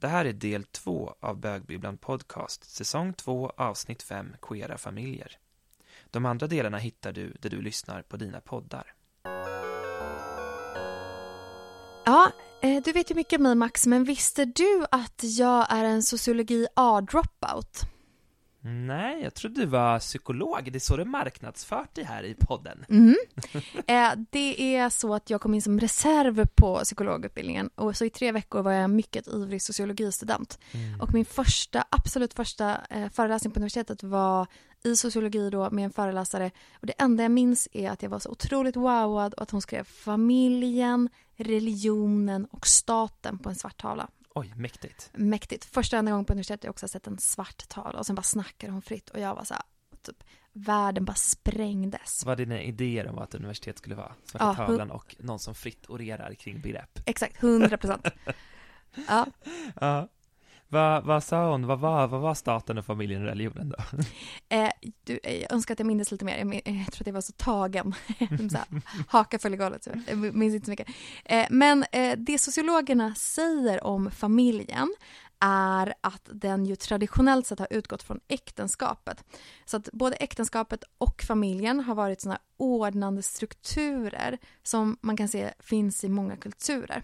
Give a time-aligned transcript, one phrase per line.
[0.00, 5.38] Det här är del två av Bögbibblan Podcast, säsong två, avsnitt fem, Queera familjer.
[6.10, 8.94] De andra delarna hittar du där du lyssnar på dina poddar.
[12.04, 12.32] Ja,
[12.62, 16.02] eh, du vet ju mycket om mig Max, men visste du att jag är en
[16.02, 17.80] sociologi A-dropout?
[18.62, 20.72] Nej, jag trodde du var psykolog.
[20.72, 22.84] Det är så du marknadsfört dig här i podden.
[22.88, 23.16] Mm.
[23.86, 28.10] Eh, det är så att jag kom in som reserv på psykologutbildningen och så i
[28.10, 30.58] tre veckor var jag mycket ivrig sociologistudent.
[30.72, 31.00] Mm.
[31.00, 34.46] Och min första, absolut första eh, föreläsning på universitetet var
[34.84, 38.18] i sociologi då med en föreläsare och det enda jag minns är att jag var
[38.18, 44.08] så otroligt wowad och att hon skrev familjen, religionen och staten på en svart tavla.
[44.34, 45.10] Oj, mäktigt.
[45.12, 45.64] Mäktigt.
[45.64, 48.72] Första enda gången på universitetet jag också sett en svart tavla och sen bara snackade
[48.72, 49.62] hon fritt och jag var så här,
[50.02, 52.24] typ världen bara sprängdes.
[52.24, 54.14] Vad dina idéer om vad ett universitet skulle vara?
[54.24, 56.98] Svarta Ja, tavlan och någon som fritt orerar kring begrepp.
[57.06, 58.06] Exakt, 100 procent.
[59.08, 59.26] ja.
[59.80, 60.08] Ja.
[60.72, 61.66] Vad, vad sa hon?
[61.66, 63.76] Vad var, vad var staten och familjen och religionen då?
[64.48, 64.70] Eh,
[65.04, 66.38] du, eh, jag önskar att jag minns lite mer.
[66.38, 67.94] Jag, min, jag tror att jag var så tagen.
[68.50, 69.88] så här, haka föll i golvet.
[70.06, 70.88] Jag minns inte så mycket.
[71.24, 74.94] Eh, men eh, det sociologerna säger om familjen
[75.40, 79.24] är att den ju traditionellt sett har utgått från äktenskapet.
[79.64, 85.50] Så att både äktenskapet och familjen har varit sådana ordnande strukturer som man kan se
[85.58, 87.02] finns i många kulturer.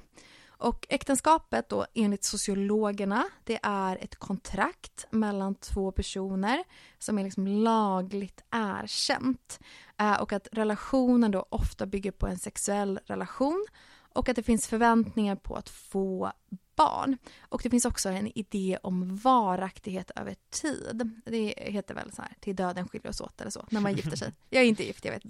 [0.58, 6.64] Och äktenskapet då enligt sociologerna det är ett kontrakt mellan två personer
[6.98, 9.60] som är liksom lagligt erkänt.
[9.98, 13.66] Eh, och att relationen då ofta bygger på en sexuell relation
[14.12, 16.32] och att det finns förväntningar på att få
[16.76, 17.18] barn.
[17.38, 21.10] Och det finns också en idé om varaktighet över tid.
[21.24, 24.16] Det heter väl så här, till döden skiljer oss åt eller så, när man gifter
[24.16, 24.32] sig.
[24.50, 25.24] Jag är inte gift, jag vet.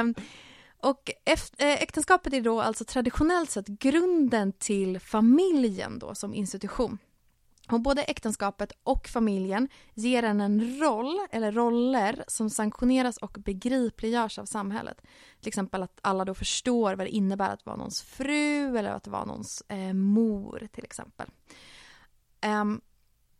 [0.00, 0.14] Um,
[0.80, 6.98] och eh, äktenskapet är då alltså traditionellt sett grunden till familjen då som institution.
[7.70, 14.38] Och både äktenskapet och familjen ger en en roll, eller roller, som sanktioneras och begripliggörs
[14.38, 15.02] av samhället.
[15.40, 19.06] Till exempel att alla då förstår vad det innebär att vara någons fru eller att
[19.06, 21.30] vara någons eh, mor till exempel.
[22.46, 22.80] Um,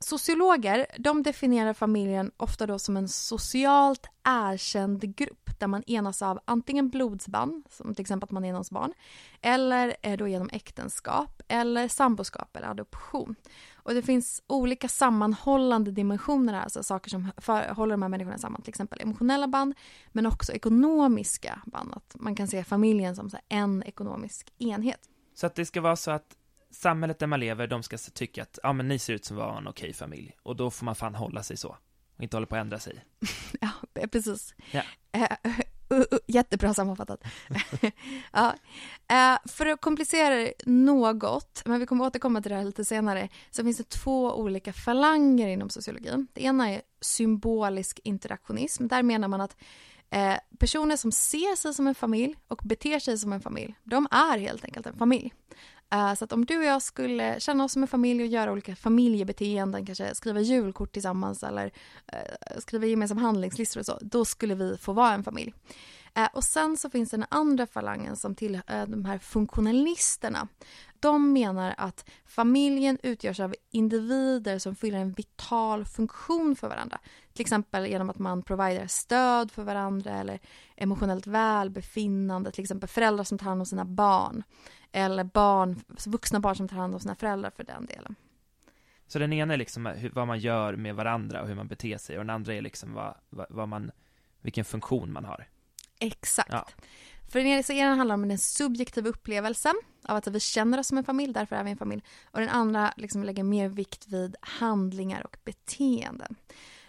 [0.01, 6.41] Sociologer de definierar familjen ofta då som en socialt erkänd grupp där man enas av
[6.45, 8.93] antingen blodsband, som till exempel att man är någons barn,
[9.41, 13.35] eller eh, då genom äktenskap, eller samboskap eller adoption.
[13.75, 17.31] Och det finns olika sammanhållande dimensioner här, alltså saker som
[17.77, 19.75] håller de här människorna samman, till exempel emotionella band,
[20.13, 21.93] men också ekonomiska band.
[21.95, 25.01] Att man kan se familjen som en ekonomisk enhet.
[25.35, 26.38] Så att det ska vara så att
[26.79, 29.59] samhället där man lever, de ska tycka att, ja men ni ser ut som var
[29.59, 30.37] en okej familj.
[30.43, 31.77] Och då får man fan hålla sig så.
[32.17, 33.05] Och inte hålla på att ändra sig.
[33.61, 33.71] ja,
[34.13, 34.55] precis.
[34.71, 34.83] Ja.
[35.93, 37.25] Uh, uh, jättebra sammanfattat.
[38.33, 38.55] ja.
[39.13, 43.29] Uh, för att komplicera det något, men vi kommer återkomma till det här lite senare,
[43.51, 46.27] så finns det två olika falanger inom sociologin.
[46.33, 48.87] Det ena är symbolisk interaktionism.
[48.89, 49.57] Där menar man att
[50.11, 54.09] eh, personer som ser sig som en familj och beter sig som en familj, de
[54.11, 55.33] är helt enkelt en familj.
[55.95, 58.53] Uh, så att om du och jag skulle känna oss som en familj och göra
[58.53, 64.55] olika familjebeteenden, kanske skriva julkort tillsammans eller uh, skriva gemensamma handlingslistor och så, då skulle
[64.55, 65.55] vi få vara en familj.
[66.15, 70.49] Eh, och sen så finns den andra falangen som till eh, de här funktionalisterna.
[71.01, 76.99] De menar att familjen utgörs av individer som fyller en vital funktion för varandra.
[77.33, 80.39] Till exempel genom att man providerar stöd för varandra eller
[80.77, 84.43] emotionellt välbefinnande, till exempel föräldrar som tar hand om sina barn.
[84.93, 88.15] Eller barn, vuxna barn som tar hand om sina föräldrar för den delen.
[89.07, 92.19] Så den ena är liksom vad man gör med varandra och hur man beter sig
[92.19, 93.91] och den andra är liksom vad, vad man,
[94.41, 95.49] vilken funktion man har.
[96.01, 96.53] Exakt.
[96.53, 96.67] Ja.
[97.29, 101.05] För den ena handlar om den subjektiva upplevelsen av att vi känner oss som en
[101.05, 102.03] familj, därför är vi en familj.
[102.25, 106.37] Och den andra liksom lägger mer vikt vid handlingar och beteenden.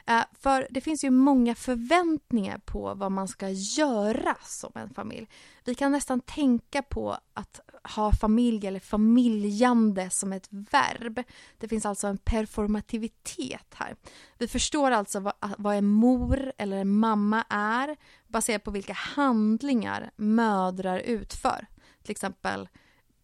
[0.10, 5.28] Eh, för det finns ju många förväntningar på vad man ska göra som en familj.
[5.64, 7.60] Vi kan nästan tänka på att
[7.96, 11.24] ha familj eller familjande som ett verb.
[11.58, 13.96] Det finns alltså en performativitet här.
[14.38, 17.96] Vi förstår alltså vad, vad en mor eller en mamma är
[18.28, 21.68] baserat på vilka handlingar mödrar utför.
[22.04, 22.70] Till exempel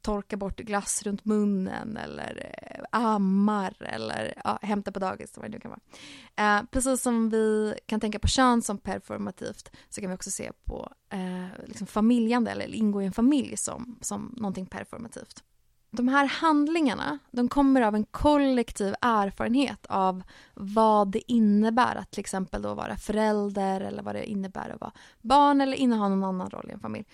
[0.06, 5.50] torkar bort glass runt munnen eller eh, ammar eller ja, hämtar på dagis, vad det
[5.50, 6.58] nu kan vara.
[6.58, 10.52] Eh, precis som vi kan tänka på kön som performativt så kan vi också se
[10.64, 15.44] på eh, liksom familjande eller ingå i en familj som, som någonting performativt.
[15.92, 20.24] De här handlingarna de kommer av en kollektiv erfarenhet av
[20.54, 24.92] vad det innebär att till exempel då vara förälder eller vad det innebär att vara
[25.22, 27.06] barn eller inneha någon annan roll i en familj.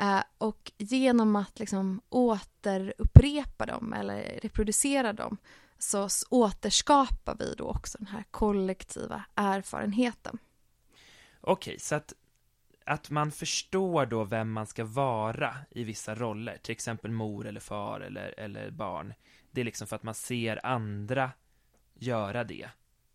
[0.00, 5.36] Eh, och genom att liksom återupprepa dem eller reproducera dem
[5.78, 10.38] så återskapar vi då också den här kollektiva erfarenheten.
[11.40, 12.12] Okej, så att,
[12.84, 17.60] att man förstår då vem man ska vara i vissa roller, till exempel mor eller
[17.60, 19.14] far eller, eller barn,
[19.50, 21.30] det är liksom för att man ser andra
[21.94, 22.70] göra det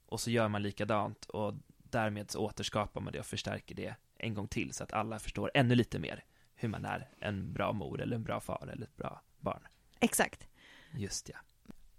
[0.05, 4.33] och så gör man likadant och därmed så återskapar man det och förstärker det en
[4.33, 6.23] gång till så att alla förstår ännu lite mer
[6.63, 9.67] hur man är en bra mor eller en bra far eller ett bra barn.
[9.99, 10.47] Exakt.
[10.93, 11.35] Just ja.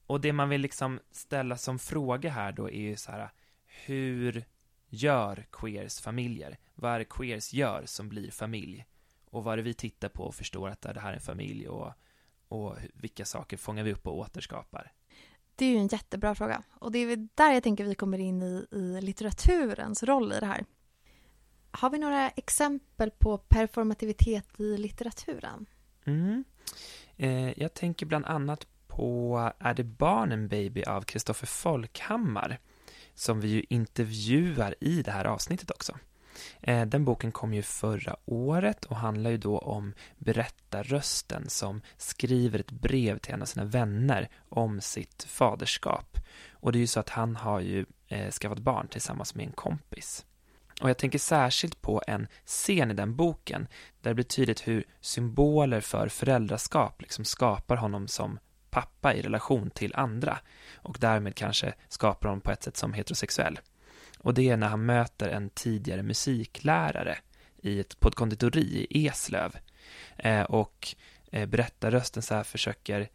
[0.07, 3.31] Och det man vill liksom ställa som fråga här då är ju så här,
[3.67, 4.45] hur
[4.89, 6.59] gör queers familjer?
[6.75, 8.87] Vad är det queers gör som blir familj?
[9.31, 11.69] Och vad är det vi tittar på och förstår att det här är en familj
[11.69, 11.93] och,
[12.49, 14.93] och vilka saker fångar vi upp och återskapar?
[15.57, 18.43] Det är ju en jättebra fråga och det är där jag tänker vi kommer in
[18.43, 20.65] i, i litteraturens roll i det här.
[21.77, 25.67] Har vi några exempel på performativitet i litteraturen?
[26.05, 26.45] Mm.
[27.17, 32.59] Eh, jag tänker bland annat på Är det barnen baby av Kristoffer Folkhammar
[33.15, 35.99] som vi ju intervjuar i det här avsnittet också.
[36.61, 42.59] Eh, den boken kom ju förra året och handlar ju då om berättarrösten som skriver
[42.59, 46.19] ett brev till en av sina vänner om sitt faderskap.
[46.51, 49.53] Och det är ju så att han har ju eh, skaffat barn tillsammans med en
[49.53, 50.27] kompis.
[50.81, 53.69] Och jag tänker särskilt på en scen i den boken
[54.01, 58.39] där det blir tydligt hur symboler för föräldraskap liksom skapar honom som
[58.71, 60.39] pappa i relation till andra
[60.75, 63.61] och därmed kanske skapar honom på ett sätt som heterosexuell.
[64.19, 67.19] Och det är när han möter en tidigare musiklärare
[67.63, 69.57] i ett, på ett konditori i Eslöv
[70.17, 70.95] eh, och
[71.31, 73.09] eh, berättarrösten så här försöker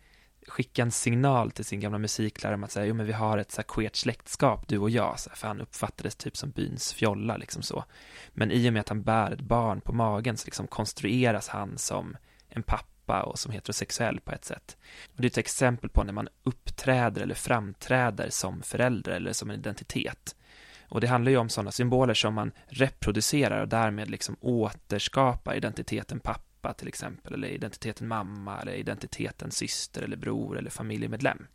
[0.49, 3.51] skicka en signal till sin gamla musiklärare om att säga, jo men vi har ett
[3.51, 6.93] så här queert släktskap, du och jag, så här, för han uppfattades typ som byns
[6.93, 7.83] fjolla, liksom så.
[8.29, 11.77] Men i och med att han bär ett barn på magen så liksom konstrueras han
[11.77, 12.17] som
[12.49, 14.77] en pappa och som heterosexuell på ett sätt.
[15.15, 19.49] Och det är ett exempel på när man uppträder eller framträder som förälder eller som
[19.49, 20.35] en identitet.
[20.89, 26.19] Och det handlar ju om sådana symboler som man reproducerar och därmed liksom återskapar identiteten
[26.19, 31.47] pappa pappa till exempel, eller identiteten mamma, eller identiteten syster eller bror eller familjemedlem.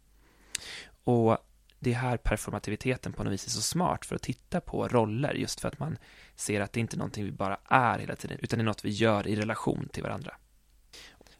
[1.05, 1.39] Och
[1.79, 5.35] det är här performativiteten på något vis är så smart för att titta på roller,
[5.35, 5.99] just för att man
[6.37, 8.85] ser att det inte är någonting vi bara är hela tiden, utan det är något
[8.85, 10.35] vi gör i relation till varandra.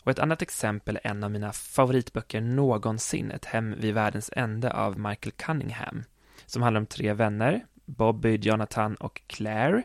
[0.03, 4.73] Och ett annat exempel är en av mina favoritböcker någonsin, Ett hem vid världens ände
[4.73, 6.05] av Michael Cunningham,
[6.47, 9.83] som handlar om tre vänner, Bobby, Jonathan och Claire,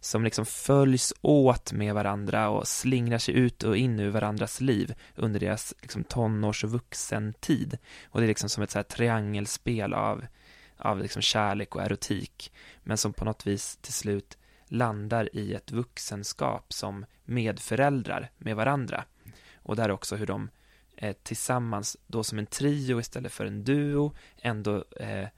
[0.00, 4.94] som liksom följs åt med varandra och slingrar sig ut och in ur varandras liv
[5.14, 7.78] under deras liksom tonårs och vuxentid.
[8.10, 10.26] Och det är liksom som ett så här triangelspel av,
[10.76, 12.52] av liksom kärlek och erotik,
[12.82, 14.38] men som på något vis till slut
[14.68, 19.04] landar i ett vuxenskap som medföräldrar med varandra.
[19.62, 20.50] Och där också hur de
[20.96, 25.28] eh, tillsammans, då som en trio istället för en duo, ändå eh,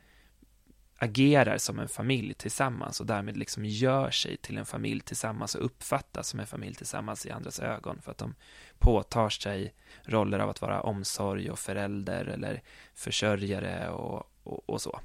[1.03, 5.65] agerar som en familj tillsammans och därmed liksom gör sig till en familj tillsammans och
[5.65, 8.35] uppfattas som en familj tillsammans i andras ögon för att de
[8.79, 9.75] påtar sig
[10.05, 12.63] roller av att vara omsorg och förälder eller
[12.95, 15.01] försörjare och, och, och så.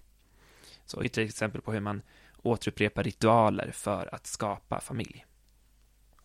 [0.86, 2.02] Så ett exempel på hur man
[2.44, 5.26] återupprepar ritualer för att skapa familj.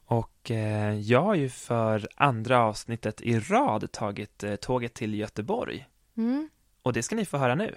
[0.04, 5.86] Och eh, jag har ju för andra avsnittet i rad tagit eh, tåget till Göteborg.
[6.16, 6.48] Mm.
[6.82, 7.76] Och det ska ni få höra nu.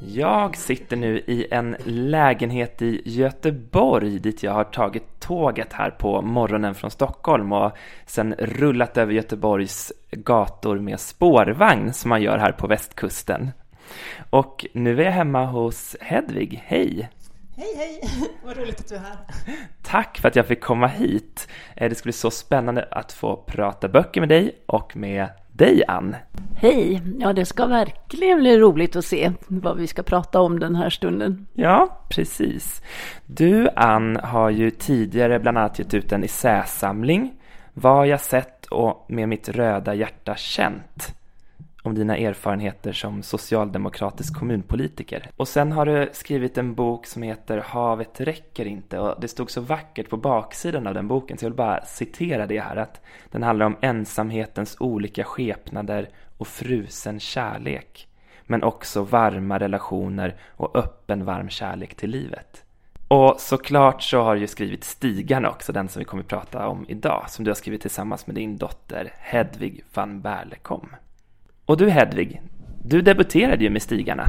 [0.00, 6.22] Jag sitter nu i en lägenhet i Göteborg dit jag har tagit tåget här på
[6.22, 7.72] morgonen från Stockholm och
[8.06, 13.50] sen rullat över Göteborgs gator med spårvagn som man gör här på västkusten.
[14.30, 16.62] Och nu är jag hemma hos Hedvig.
[16.66, 17.08] Hej!
[17.56, 18.00] Hej, hej!
[18.44, 19.16] Vad roligt att du är här.
[19.82, 21.48] Tack för att jag fick komma hit.
[21.76, 25.82] Eh, det ska bli så spännande att få prata böcker med dig och med dig
[25.88, 26.16] Ann.
[26.56, 27.02] Hej!
[27.18, 30.90] Ja, det ska verkligen bli roligt att se vad vi ska prata om den här
[30.90, 31.46] stunden.
[31.54, 32.82] Ja, precis.
[33.26, 37.32] Du Ann har ju tidigare bland annat gett ut en essäsamling,
[37.74, 41.17] Vad jag sett och Med mitt röda hjärta känt
[41.82, 45.30] om dina erfarenheter som socialdemokratisk kommunpolitiker.
[45.36, 49.50] Och sen har du skrivit en bok som heter Havet räcker inte och det stod
[49.50, 53.00] så vackert på baksidan av den boken så jag vill bara citera det här att
[53.30, 58.08] den handlar om ensamhetens olika skepnader och frusen kärlek
[58.46, 62.64] men också varma relationer och öppen varm kärlek till livet.
[63.08, 66.68] Och såklart så har du ju skrivit Stigarna också, den som vi kommer att prata
[66.68, 70.88] om idag, som du har skrivit tillsammans med din dotter Hedvig van Berlekom.
[71.68, 72.42] Och du Hedvig,
[72.82, 74.28] du debuterade ju med Stigarna.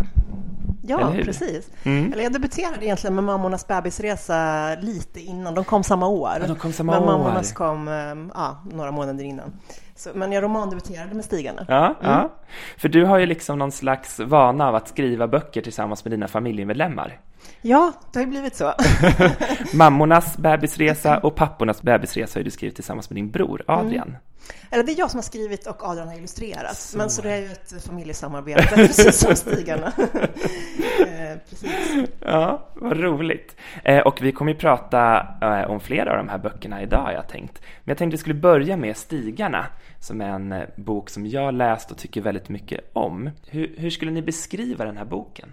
[0.81, 1.71] Ja, precis.
[1.83, 2.13] Mm.
[2.13, 5.53] Eller jag debuterade egentligen med Mammornas bebisresa lite innan.
[5.53, 6.31] De kom samma år.
[6.41, 7.05] Ja, de kom samma men år.
[7.05, 9.51] Mammornas kom ehm, ja, några månader innan.
[9.95, 11.65] Så, men jag romandebuterade med Stigarna.
[11.67, 11.95] Ja, mm.
[12.01, 12.33] ja,
[12.77, 16.27] för du har ju liksom någon slags vana av att skriva böcker tillsammans med dina
[16.27, 17.19] familjemedlemmar.
[17.61, 18.73] Ja, det har ju blivit så.
[19.73, 24.07] Mammornas bebisresa och pappornas bebisresa har du skrivit tillsammans med din bror Adrian.
[24.07, 24.19] Mm.
[24.71, 26.77] Eller det är jag som har skrivit och Adrian har illustrerat.
[26.77, 26.97] Så.
[26.97, 29.87] Men så det är ju ett familjesamarbete, precis som Stigarna.
[30.99, 31.71] eh, precis.
[32.19, 33.55] Ja, vad roligt.
[33.83, 37.27] Eh, och vi kommer ju prata eh, om flera av de här böckerna idag, jag
[37.27, 37.61] tänkt.
[37.61, 39.65] Men jag tänkte att vi skulle börja med Stigarna,
[39.99, 43.29] som är en bok som jag läst och tycker väldigt mycket om.
[43.47, 45.49] Hur, hur skulle ni beskriva den här boken?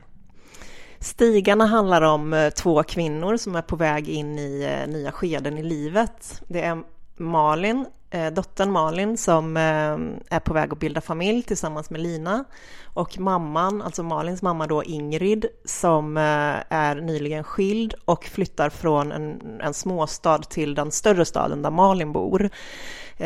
[1.07, 5.59] Stigarna handlar om eh, två kvinnor som är på väg in i eh, nya skeden
[5.59, 6.43] i livet.
[6.49, 6.83] Det är
[7.17, 7.87] Malin,
[8.17, 12.45] Eh, dottern Malin, som eh, är på väg att bilda familj tillsammans med Lina.
[12.85, 16.23] Och mamman, alltså Malins mamma då, Ingrid, som eh,
[16.69, 22.13] är nyligen skild och flyttar från en, en småstad till den större staden där Malin
[22.13, 22.51] bor.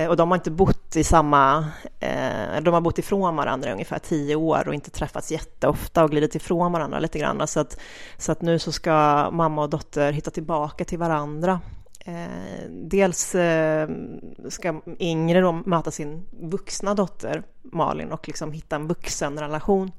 [0.09, 1.65] Och de har inte bott i samma,
[2.63, 6.35] de har bott ifrån varandra i ungefär tio år och inte träffats jätteofta och glidit
[6.35, 7.47] ifrån varandra lite grann.
[7.47, 7.81] Så att,
[8.19, 11.61] så att nu så ska mamma och dotter hitta tillbaka till varandra.
[12.05, 13.37] Eh, dels
[14.49, 19.93] ska Ingrid då möta sin vuxna dotter Malin och liksom hitta en vuxen relation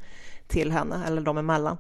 [0.48, 1.77] till henne, eller de emellan.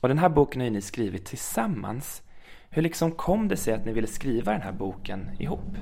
[0.00, 2.22] Och den här boken har ju ni skrivit tillsammans.
[2.70, 5.76] Hur liksom kom det sig att ni ville skriva den här boken ihop?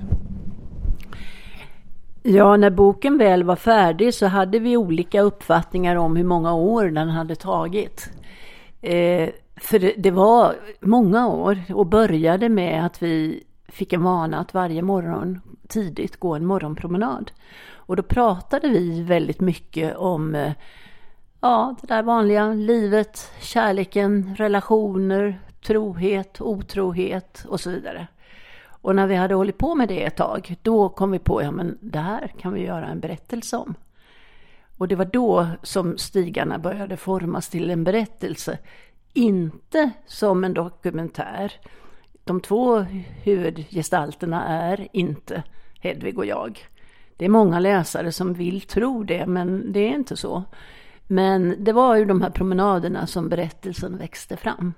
[2.23, 6.85] Ja, när boken väl var färdig så hade vi olika uppfattningar om hur många år
[6.85, 8.11] den hade tagit.
[8.81, 9.29] Eh,
[9.61, 14.55] för det, det, var många år och började med att vi fick en vana att
[14.55, 17.31] varje morgon tidigt gå en morgonpromenad.
[17.73, 20.53] Och då pratade vi väldigt mycket om eh,
[21.41, 28.07] ja, det där vanliga livet, kärleken, relationer, trohet, otrohet och så vidare.
[28.83, 31.51] Och när vi hade hållit på med det ett tag, då kom vi på, ja
[31.51, 33.75] men det här kan vi göra en berättelse om.
[34.79, 38.59] Och det var då som stigarna började formas till en berättelse.
[39.13, 41.53] Inte som en dokumentär.
[42.25, 42.79] De två
[43.23, 45.43] huvudgestalterna är inte
[45.81, 46.59] Hedvig och jag.
[47.17, 50.45] Det är många läsare som vill tro det, men det är inte så.
[51.07, 54.75] Men det var ju de här promenaderna som berättelsen växte fram.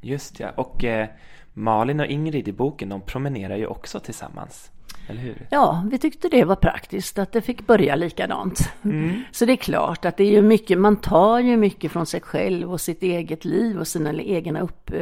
[0.00, 1.08] Just ja, och eh,
[1.52, 4.70] Malin och Ingrid i boken, de promenerar ju också tillsammans.
[5.08, 5.46] Eller hur?
[5.50, 8.72] Ja, vi tyckte det var praktiskt att det fick börja likadant.
[8.84, 9.22] Mm.
[9.32, 12.20] Så det är klart att det är ju mycket, man tar ju mycket från sig
[12.20, 14.98] själv och sitt eget liv och sina egna upp, äh,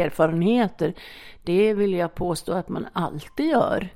[0.00, 0.94] erfarenheter.
[1.42, 3.88] Det vill jag påstå att man alltid gör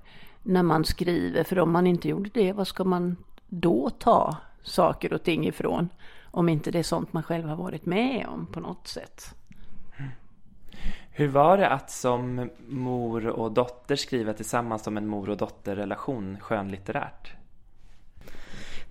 [0.43, 1.45] när man skriver.
[1.45, 3.17] För om man inte gjorde det, vad ska man
[3.49, 5.89] då ta saker och ting ifrån?
[6.23, 9.35] Om inte det är sånt man själv har varit med om på något sätt.
[11.21, 16.37] Hur var det att som mor och dotter skriva tillsammans om en mor och dotterrelation
[16.41, 17.33] skönlitterärt?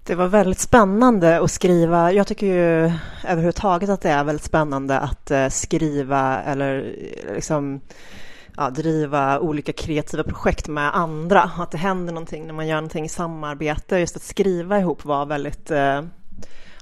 [0.06, 2.12] Det var väldigt spännande att skriva.
[2.12, 2.92] Jag tycker ju
[3.28, 6.96] överhuvudtaget att det är väldigt spännande att eh, skriva eller
[7.28, 7.82] eh, liksom
[8.58, 11.42] ja, driva olika kreativa projekt med andra.
[11.42, 13.98] Att det händer någonting när man gör någonting i samarbete.
[13.98, 16.02] Just att skriva ihop var väldigt eh,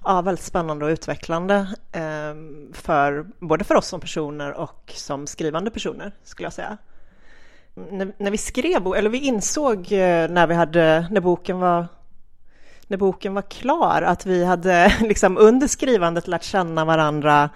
[0.07, 5.71] ja, väldigt spännande och utvecklande ehm, för både för oss som personer och som skrivande
[5.71, 6.77] personer skulle jag säga.
[7.73, 11.87] När, när vi skrev, eller vi insåg eh, när vi hade, när boken var
[12.87, 17.49] när boken var klar, att vi hade liksom under skrivandet lärt känna varandra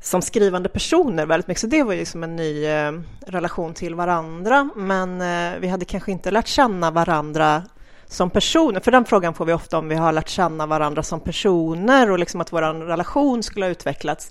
[0.00, 1.60] som skrivande personer väldigt mycket.
[1.60, 2.92] Så det var ju som en ny eh,
[3.26, 4.70] relation till varandra.
[4.76, 7.62] Men eh, vi hade kanske inte lärt känna varandra
[8.08, 8.80] som personer?
[8.80, 12.18] För den frågan får vi ofta om vi har lärt känna varandra som personer och
[12.18, 14.30] liksom att vår relation skulle ha utvecklats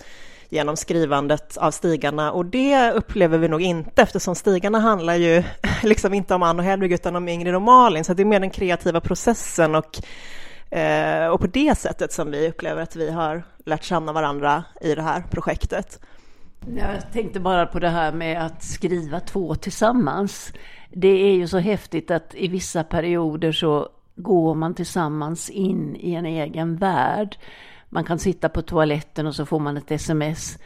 [0.49, 5.43] genom skrivandet av stigarna och det upplever vi nog inte eftersom stigarna handlar ju
[5.83, 8.39] liksom inte om Ann och Hedvig utan om Ingrid och Malin så det är mer
[8.39, 9.99] den kreativa processen och,
[10.77, 14.95] eh, och på det sättet som vi upplever att vi har lärt känna varandra i
[14.95, 15.99] det här projektet.
[16.65, 20.53] Jag tänkte bara på det här med att skriva två tillsammans
[20.89, 26.13] det är ju så häftigt att i vissa perioder så går man tillsammans in i
[26.13, 27.37] en egen värld.
[27.89, 30.57] Man kan sitta på toaletten och så får man ett sms.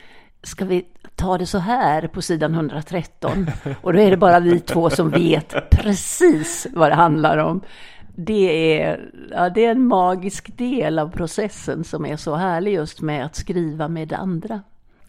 [0.44, 3.48] Ska vi ta det så här på sidan 113?
[3.82, 7.62] Och då är det bara vi två som vet precis vad det handlar om.
[8.16, 13.02] Det är, ja, det är en magisk del av processen som är så härlig just
[13.02, 14.62] med att skriva med andra.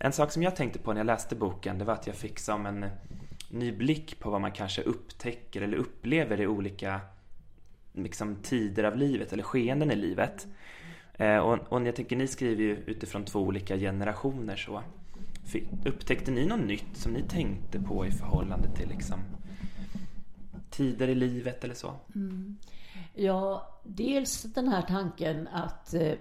[0.05, 2.39] En sak som jag tänkte på när jag läste boken, det var att jag fick
[2.39, 2.91] som en eh,
[3.51, 7.01] ny blick på vad man kanske upptäcker eller upplever i olika
[7.93, 10.47] liksom, tider av livet eller skeenden i livet.
[11.15, 14.83] Eh, och, och jag tänker, ni skriver ju utifrån två olika generationer så.
[15.85, 19.21] Upptäckte ni något nytt som ni tänkte på i förhållande till liksom
[20.71, 21.95] tider i livet eller så?
[22.15, 22.57] Mm.
[23.15, 26.13] Ja, dels den här tanken att eh,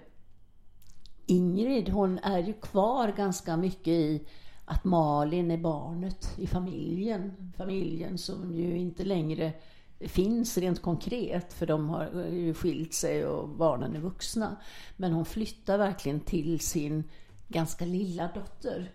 [1.26, 4.26] Ingrid, hon är ju kvar ganska mycket i
[4.64, 7.52] att Malin är barnet i familjen.
[7.56, 9.52] Familjen som ju inte längre
[10.00, 14.56] finns rent konkret för de har ju skilt sig och barnen är vuxna.
[14.96, 17.04] Men hon flyttar verkligen till sin
[17.48, 18.90] ganska lilla dotter.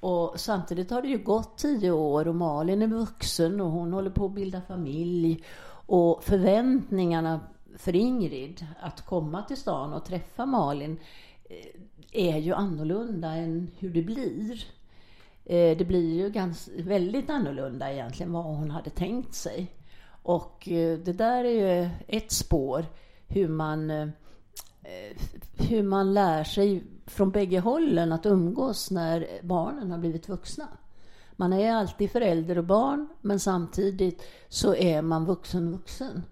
[0.00, 4.10] Och samtidigt har det ju gått tio år och Malin är vuxen och hon håller
[4.10, 5.44] på att bilda familj.
[5.86, 7.40] Och förväntningarna
[7.78, 11.80] för Ingrid att komma till stan och träffa Malin eh, Eh,
[12.12, 14.64] är ju annorlunda än hur det blir.
[15.44, 19.72] Eh, det blir ju ganska, väldigt annorlunda egentligen vad hon hade tänkt sig.
[20.22, 22.86] Och eh, det där är ju ett spår
[23.28, 23.90] hur man,
[25.58, 30.68] hur man lär sig från bägge hållen att umgås när barnen har blivit vuxna.
[31.36, 36.22] Man är alltid förälder och barn, men samtidigt så är man vuxen-vuxen.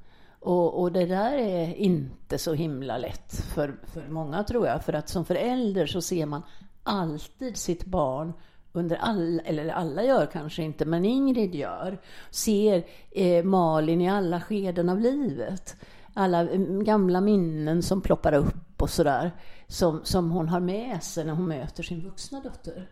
[0.44, 4.84] Och, och, det där är inte så himla lätt för, för många tror jag.
[4.84, 6.42] För att som förälder så ser man
[6.82, 8.32] alltid sitt barn
[8.72, 14.40] under alla, eller alla gör kanske inte, men Ingrid gör, ser eh, Malin i alla
[14.40, 15.76] skeden av livet.
[16.14, 19.32] Alla eh, gamla minnen som ploppar upp och sådär,
[19.66, 22.90] som, som hon har med sig när hon möter sin vuxna dotter.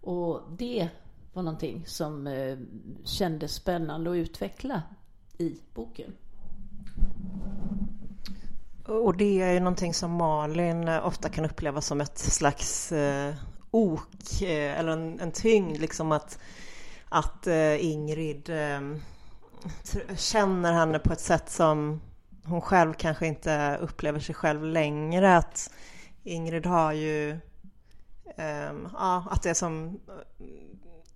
[0.00, 0.88] Och det
[1.32, 2.58] var någonting som eh,
[3.04, 4.82] kändes spännande att utveckla
[5.38, 6.12] i boken.
[8.86, 13.34] Och det är ju någonting som Malin eh, ofta kan uppleva som ett slags eh,
[13.70, 16.38] ok eh, eller en, en tyngd liksom att,
[17.08, 18.80] att eh, Ingrid eh,
[20.16, 22.00] känner henne på ett sätt som
[22.44, 25.36] hon själv kanske inte upplever sig själv längre.
[25.36, 25.70] Att
[26.22, 27.30] Ingrid har ju,
[28.36, 30.00] eh, ja, att det är som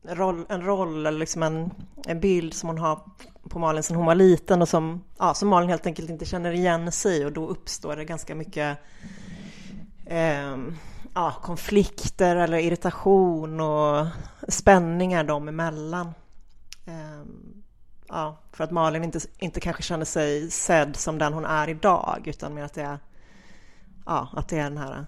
[0.03, 1.71] roll, en roll eller liksom en,
[2.07, 3.01] en bild som hon har
[3.49, 6.53] på Malin sedan hon var liten och som, ja, som Malin helt enkelt inte känner
[6.53, 8.79] igen sig och då uppstår det ganska mycket
[10.07, 10.57] eh,
[11.15, 14.07] ja, konflikter eller irritation och
[14.49, 16.07] spänningar dem emellan.
[16.87, 17.25] Eh,
[18.09, 22.23] ja, för att Malin inte, inte kanske känner sig sedd som den hon är idag
[22.25, 22.99] utan mer att det är,
[24.07, 25.07] ja, att det är den här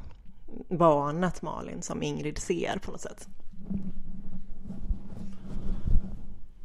[0.68, 3.28] barnet Malin som Ingrid ser på något sätt.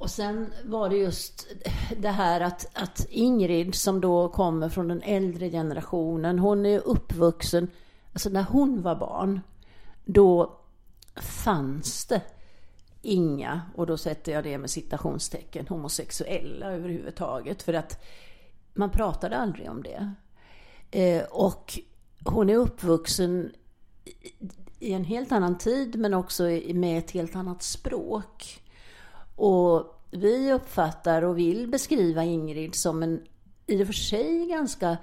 [0.05, 1.47] Och sen var det just
[1.97, 7.67] det här att, att Ingrid som då kommer från den äldre generationen, hon är uppvuxen
[8.13, 9.41] Alltså när hon var barn,
[10.05, 10.59] då
[11.15, 12.21] fanns det
[13.01, 17.63] inga, och då sätter jag det med citationstecken, homosexuella överhuvudtaget.
[17.63, 18.03] För att
[18.73, 20.13] man pratade aldrig om det.
[20.91, 21.79] Eh, och
[22.25, 23.53] hon är uppvuxen
[24.79, 28.61] i en helt annan tid men också med ett helt annat språk.
[29.35, 33.21] Och vi uppfattar och vill beskriva Ingrid som en
[33.67, 34.97] i och för sig ganska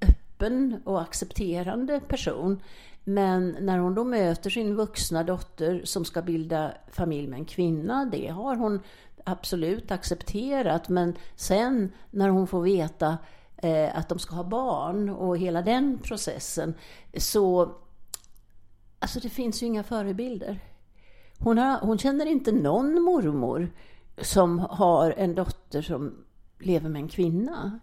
[0.00, 2.62] öppen och accepterande person.
[3.04, 8.04] Men när hon då möter sin vuxna dotter som ska bilda familj med en kvinna,
[8.04, 8.80] det har hon
[9.24, 10.88] absolut accepterat.
[10.88, 13.18] Men sen när hon får veta
[13.56, 16.74] eh, att de ska ha barn och hela den processen,
[17.16, 17.74] så
[18.98, 20.60] Alltså det finns ju inga förebilder.
[21.42, 23.70] Hon, har, hon känner inte någon mormor
[24.20, 26.14] som har en dotter som
[26.58, 27.78] lever med en kvinna.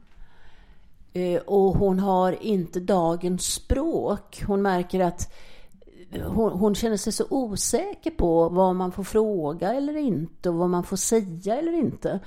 [1.14, 4.44] Eh, och hon har inte dagens språk.
[4.48, 5.34] Hon märker att
[6.12, 10.56] eh, hon, hon, känner sig så osäker på vad man får fråga eller inte och
[10.56, 12.20] vad man får säga eller inte.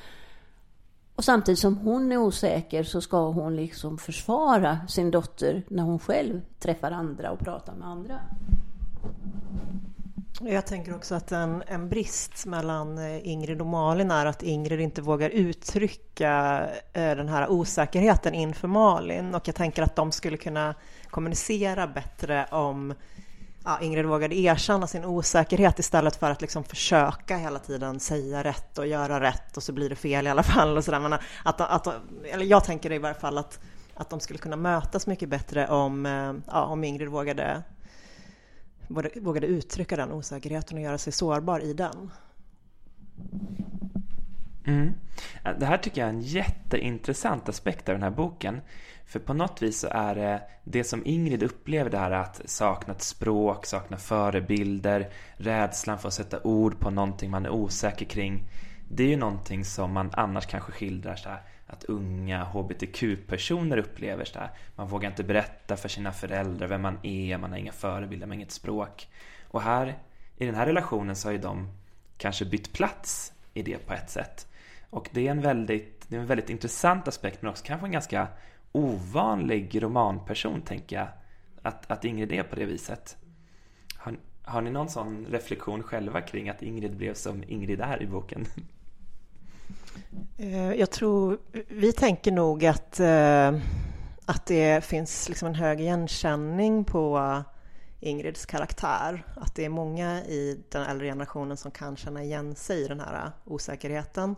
[1.16, 5.99] Och samtidigt som hon är osäker så ska hon liksom försvara sin dotter när hon
[5.99, 8.21] själv träffar andra och pratar med andra.
[10.44, 14.81] Jag tänker också att en, en brist mellan eh, Ingrid och Malin är att Ingrid
[14.81, 20.37] inte vågar uttrycka eh, den här osäkerheten inför Malin och jag tänker att de skulle
[20.37, 20.74] kunna
[21.11, 22.94] kommunicera bättre om
[23.64, 28.78] ja, Ingrid vågade erkänna sin osäkerhet istället för att liksom försöka hela tiden säga rätt
[28.78, 30.76] och göra rätt och så blir det fel i alla fall.
[30.76, 31.00] Och så där.
[31.00, 31.12] Men
[31.44, 31.87] att, att,
[32.24, 33.61] eller jag tänker i varje fall att,
[33.94, 37.62] att de skulle kunna mötas mycket bättre om, eh, ja, om Ingrid vågade
[39.21, 42.11] vågade uttrycka den osäkerheten och göra sig sårbar i den.
[44.66, 44.92] Mm.
[45.59, 48.61] Det här tycker jag är en jätteintressant aspekt av den här boken.
[49.07, 52.95] För på något vis så är det det som Ingrid upplever det här att sakna
[52.95, 58.45] ett språk, sakna förebilder, rädslan för att sätta ord på någonting man är osäker kring.
[58.88, 61.42] Det är ju någonting som man annars kanske skildrar så här,
[61.73, 66.99] att unga hbtq-personer upplever så här, Man vågar inte berätta för sina föräldrar vem man
[67.03, 69.09] är, man har inga förebilder, man har inget språk.
[69.49, 69.99] Och här,
[70.37, 71.69] i den här relationen så har ju de
[72.19, 74.49] kanske bytt plats i det på ett sätt.
[74.91, 77.93] Och det är en väldigt, det är en väldigt intressant aspekt men också kanske en
[77.93, 78.29] ganska
[78.73, 81.09] ovanlig romanperson tänker jag.
[81.63, 83.17] Att, att Ingrid är på det viset.
[83.97, 88.07] Har, har ni någon sån reflektion själva kring att Ingrid blev som Ingrid är i
[88.07, 88.47] boken?
[90.37, 93.52] Eh, jag tror, vi tänker nog att, eh,
[94.26, 97.42] att det finns liksom en hög igenkänning på
[98.00, 99.26] Ingrids karaktär.
[99.37, 103.00] Att det är många i den äldre generationen som kan känna igen sig i den
[103.00, 104.37] här osäkerheten.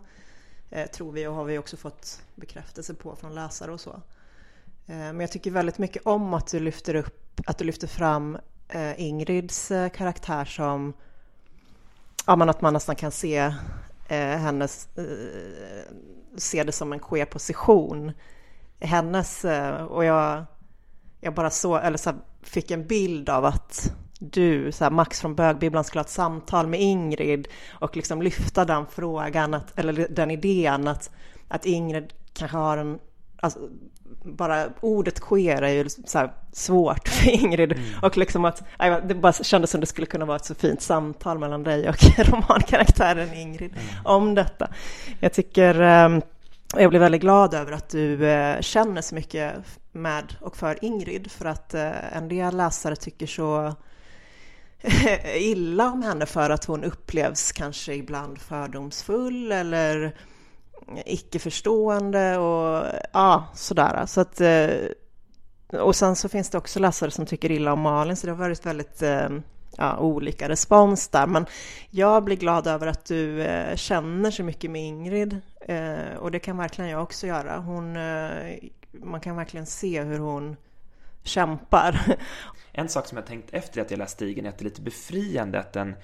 [0.69, 4.01] Eh, tror vi och har vi också fått bekräftelse på från läsare och så.
[4.87, 8.37] Men jag tycker väldigt mycket om att du lyfter upp, att du lyfter fram
[8.97, 10.93] Ingrids karaktär som,
[12.27, 13.53] ja men att man nästan kan se
[14.07, 15.93] Eh, hennes, eh,
[16.37, 18.11] se det som en queer position.
[18.79, 20.45] Hennes, eh, och jag,
[21.21, 25.21] jag bara så, eller så här, fick en bild av att du, så här, Max
[25.21, 27.47] från Bögbibblan skulle ha ett samtal med Ingrid
[27.79, 31.11] och liksom lyfta den frågan, att, eller den idén att,
[31.47, 32.99] att Ingrid kanske har en
[33.45, 33.59] Alltså,
[34.23, 37.83] bara ordet queer är ju så svårt för Ingrid mm.
[38.01, 38.63] och liksom att
[39.07, 41.95] det bara kändes som det skulle kunna vara ett så fint samtal mellan dig och
[42.17, 44.05] romankaraktären Ingrid mm.
[44.05, 44.69] om detta.
[45.19, 46.21] Jag tycker ehm,
[46.77, 49.53] jag blir väldigt glad över att du eh, känner så mycket
[49.91, 53.75] med och för Ingrid för att eh, en del läsare tycker så
[55.35, 60.15] illa om henne för att hon upplevs kanske ibland fördomsfull eller
[61.05, 64.05] icke-förstående och ja, sådär.
[64.05, 64.69] Så att, eh,
[65.79, 68.39] och sen så finns det också läsare som tycker illa om Malin, så det har
[68.39, 69.29] varit väldigt eh,
[69.77, 71.27] ja, olika respons där.
[71.27, 71.45] Men
[71.89, 75.41] jag blir glad över att du eh, känner så mycket med Ingrid
[76.19, 77.57] och det kan verkligen jag också göra.
[77.57, 77.93] Hon,
[78.91, 80.55] man kan verkligen se hur hon
[81.23, 82.17] kämpar.
[82.71, 84.81] En sak som jag tänkt efter att jag läst Stigen är att det är lite
[84.81, 85.95] befriande att den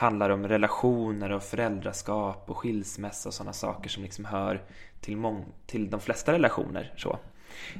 [0.00, 4.62] handlar om relationer och föräldraskap och skilsmässa och sådana saker som liksom hör
[5.00, 6.92] till, mång- till de flesta relationer.
[6.96, 7.18] Så.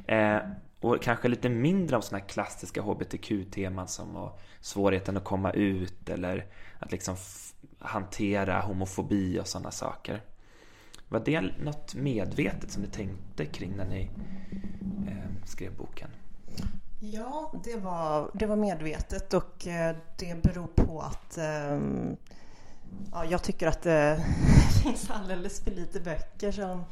[0.07, 0.37] Eh,
[0.79, 4.29] och kanske lite mindre om sådana här klassiska hbtq-teman som
[4.59, 6.45] svårigheten att komma ut eller
[6.79, 7.15] att liksom
[7.79, 10.21] hantera homofobi och sådana saker.
[11.09, 14.09] Var det något medvetet som ni tänkte kring när ni
[15.07, 16.09] eh, skrev boken?
[17.03, 22.17] Ja, det var, det var medvetet och eh, det beror på att ehm,
[23.11, 24.25] ja, jag tycker att det
[24.83, 26.83] finns alldeles för lite böcker som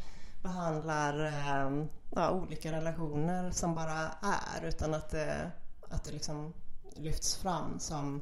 [0.41, 5.52] behandlar ehm, ja, olika relationer som bara är utan att det,
[5.89, 6.54] att det liksom
[6.95, 8.22] lyfts fram som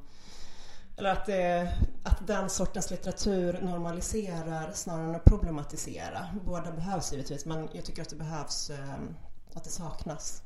[0.97, 1.73] eller att, det,
[2.03, 6.27] att den sortens litteratur normaliserar snarare än att problematisera.
[6.45, 9.15] Båda behövs givetvis men jag tycker att det behövs, ehm,
[9.53, 10.43] att det saknas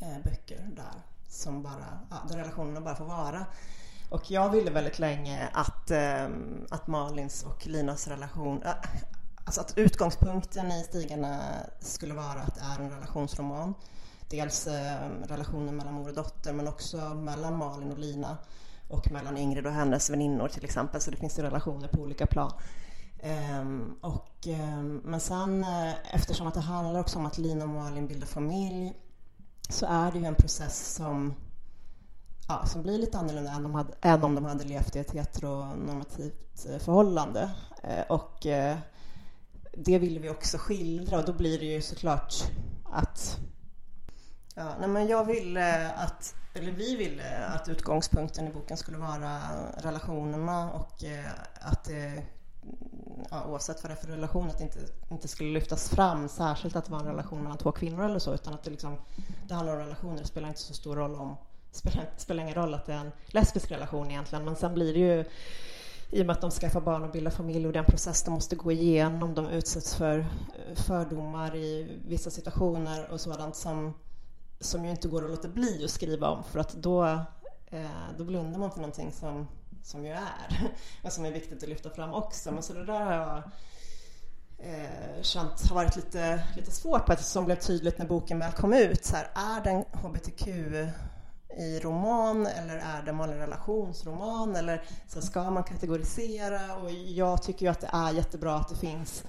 [0.00, 3.46] Eh, böcker där som bara, ja, där relationerna bara får vara.
[4.10, 6.28] Och jag ville väldigt länge att, eh,
[6.70, 8.72] att Malins och Linas relation, äh,
[9.44, 11.40] alltså att utgångspunkten i Stigarna
[11.80, 13.74] skulle vara att det är en relationsroman.
[14.30, 18.36] Dels eh, relationen mellan mor och dotter men också mellan Malin och Lina
[18.88, 21.00] och mellan Ingrid och hennes väninnor till exempel.
[21.00, 22.52] Så det finns ju relationer på olika plan.
[23.60, 27.70] Um, och, um, men sen uh, eftersom att det handlar också om att Lina och
[27.70, 28.94] Malin bildar familj
[29.68, 31.34] så är det ju en process som,
[32.48, 35.10] ja, som blir lite annorlunda än, de hade, än om de hade levt i ett
[35.10, 37.50] heteronormativt eh, förhållande.
[37.82, 38.76] Eh, och eh,
[39.72, 42.34] det vill vi också skildra och då blir det ju såklart
[42.84, 43.38] att
[44.58, 49.40] Ja, nej men jag ville att, eller vi ville att utgångspunkten i boken skulle vara
[49.76, 51.04] relationerna och
[51.60, 52.22] att det
[53.30, 54.78] ja, oavsett vad det är för relation, att det inte,
[55.10, 58.34] inte skulle lyftas fram särskilt att det var en relation mellan två kvinnor eller så,
[58.34, 58.96] utan att det, liksom,
[59.48, 60.18] det handlar om relationer.
[60.18, 61.36] Det spelar inte så stor roll om,
[61.72, 65.00] spelar, spelar ingen roll att det är en lesbisk relation egentligen, men sen blir det
[65.00, 65.24] ju
[66.10, 68.56] i och med att de skaffar barn och bildar familj och den process de måste
[68.56, 70.26] gå igenom, de utsätts för
[70.74, 73.94] fördomar i vissa situationer och sådant som,
[74.60, 77.04] som ju inte går att låta bli att skriva om för att då,
[77.66, 77.86] eh,
[78.18, 79.46] då blundar man för någonting som
[79.86, 80.70] som ju är,
[81.02, 82.52] och som är viktigt att lyfta fram också.
[82.52, 83.42] Men så det där har jag
[84.58, 88.52] eh, känt har varit lite, lite svårt på att som blev tydligt när boken väl
[88.52, 89.04] kom ut.
[89.04, 90.46] Så här, är den hbtq
[91.58, 97.66] i roman eller är det en relationsroman eller så ska man kategorisera och jag tycker
[97.66, 99.24] ju att det är jättebra att det finns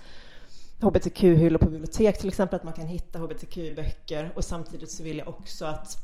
[0.79, 5.27] hbtq-hyllor på bibliotek till exempel, att man kan hitta hbtq-böcker och samtidigt så vill jag
[5.27, 5.97] också att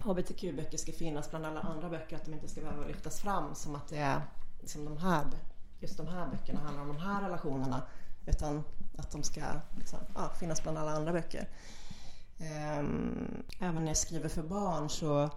[0.00, 3.74] hbtq-böcker ska finnas bland alla andra böcker, att de inte ska behöva lyftas fram som
[3.74, 4.20] att det är
[4.60, 5.24] liksom de här,
[5.80, 7.82] just de här böckerna handlar om de här relationerna
[8.26, 8.64] utan
[8.96, 9.40] att de ska
[9.76, 11.48] liksom, ja, finnas bland alla andra böcker.
[12.38, 15.30] Ehm, även när jag skriver för barn så,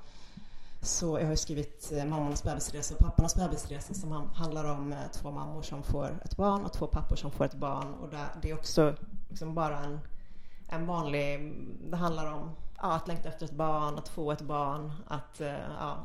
[0.82, 5.00] så jag har jag skrivit eh, Mammornas bebisresa och pappornas bebisresa som handlar om eh,
[5.14, 7.94] två mammor som får ett barn och två pappor som får ett barn.
[7.94, 8.10] Och
[8.42, 8.96] det är också
[9.30, 10.00] liksom bara en,
[10.70, 11.54] en vanlig,
[11.90, 15.54] det handlar om ja, att längta efter ett barn, att få ett barn, att eh,
[15.80, 15.98] ja,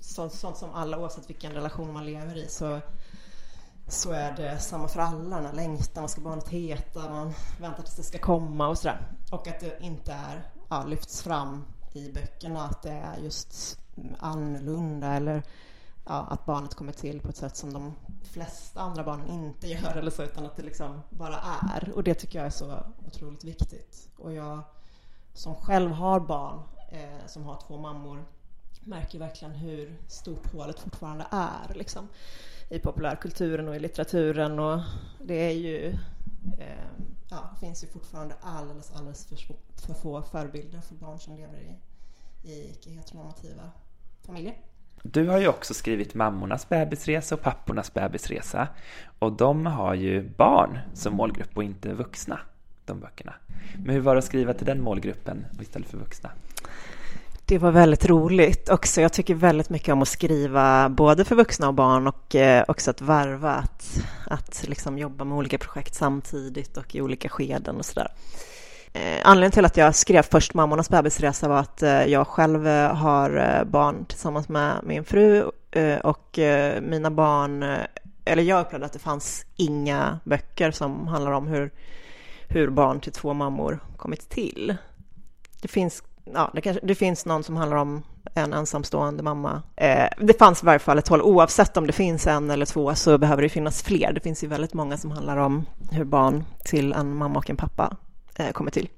[0.00, 2.80] sånt, sånt som alla oavsett vilken relation man lever i så
[3.88, 7.82] så är det samma för alla, den här längtan, vad ska barnet heta, man väntar
[7.82, 9.06] tills det ska komma och sådär.
[9.32, 13.78] Och att det inte är, ja, lyfts fram i böckerna att det är just
[14.18, 15.42] annorlunda eller
[16.06, 19.96] ja, att barnet kommer till på ett sätt som de flesta andra barnen inte gör
[19.96, 21.36] eller så, utan att det liksom bara
[21.74, 21.92] är.
[21.94, 24.08] Och det tycker jag är så otroligt viktigt.
[24.18, 24.62] Och jag
[25.40, 28.24] som själv har barn eh, som har två mammor
[28.80, 32.08] märker verkligen hur stort hålet fortfarande är liksom
[32.68, 34.58] i populärkulturen och i litteraturen.
[34.58, 34.80] Och
[35.24, 35.88] det är ju
[36.58, 36.90] eh,
[37.30, 39.36] ja, finns ju fortfarande alldeles, alldeles för,
[39.86, 41.76] för få förebilder för barn som lever i,
[42.50, 43.70] i icke-heteronormativa
[44.26, 44.54] familjer.
[45.02, 48.68] Du har ju också skrivit Mammornas bebisresa och Pappornas bebisresa.
[49.18, 52.40] Och de har ju barn som målgrupp och inte vuxna,
[52.84, 53.32] de böckerna.
[53.84, 56.30] Men hur var det att skriva till den målgruppen istället för vuxna?
[57.50, 59.00] Det var väldigt roligt också.
[59.00, 62.90] Jag tycker väldigt mycket om att skriva både för vuxna och barn och eh, också
[62.90, 67.84] att varva, att, att liksom jobba med olika projekt samtidigt och i olika skeden och
[67.84, 68.08] sådär.
[68.92, 73.64] Eh, anledningen till att jag skrev först Mammornas bebisresa var att eh, jag själv har
[73.64, 75.42] barn tillsammans med min fru
[76.02, 76.38] och
[76.82, 77.64] mina barn,
[78.24, 81.70] eller jag upplevde att det fanns inga böcker som handlar om hur,
[82.50, 84.76] hur barn till två mammor kommit till.
[85.62, 86.02] Det finns
[86.34, 88.02] ja, det, kanske, det finns någon som handlar om
[88.34, 89.62] en ensamstående mamma.
[89.76, 92.94] Eh, det fanns i varje fall ett håll, oavsett om det finns en eller två
[92.94, 94.12] så behöver det finnas fler.
[94.12, 97.56] Det finns ju väldigt många som handlar om hur barn till en mamma och en
[97.56, 97.96] pappa
[98.36, 98.88] eh, kommer till.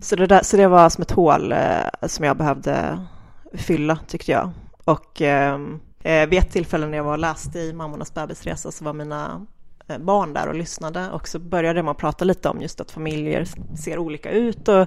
[0.00, 1.58] Så det, där, så det var som ett hål eh,
[2.02, 3.06] som jag behövde
[3.54, 4.50] fylla, tyckte jag.
[4.84, 8.84] Och ehm, eh, vid ett tillfälle när jag var och läste i Mammornas bebisresa så
[8.84, 9.46] var mina
[9.90, 13.46] Eh, barn där och lyssnade och så började man prata lite om just att familjer
[13.82, 14.86] ser olika ut och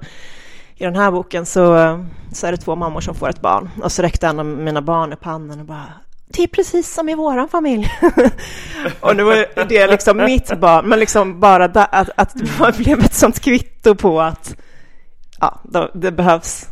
[0.76, 1.64] i den här boken så,
[2.32, 4.82] så är det två mammor som får ett barn och så räckte en av mina
[4.82, 5.94] barn i pannan och bara
[6.28, 7.88] det är precis som i våran familj.
[9.00, 13.00] och nu var det liksom mitt barn, men liksom bara där, att, att det blev
[13.00, 14.56] ett sånt kvitto på att
[15.40, 15.62] ja,
[15.94, 16.70] det behövs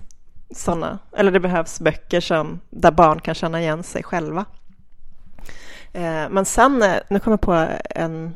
[0.55, 4.45] sådana, eller det behövs böcker som, där barn kan känna igen sig själva.
[5.93, 8.35] Eh, men sen, eh, nu kommer jag på en,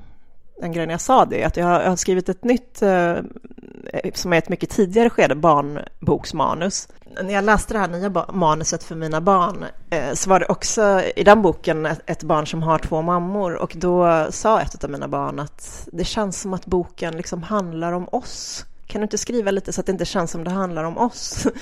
[0.61, 3.11] en grej när jag sa det, att jag har, jag har skrivit ett nytt eh,
[3.11, 6.87] eh som är ett mycket tidigare skede, barnboksmanus.
[7.23, 11.01] När jag läste det här nya manuset för mina barn eh, så var det också
[11.15, 15.07] i den boken ett barn som har två mammor och då sa ett av mina
[15.07, 18.65] barn att det känns som att boken liksom handlar om oss.
[18.87, 21.47] Kan du inte skriva lite så att det inte känns som det handlar om oss?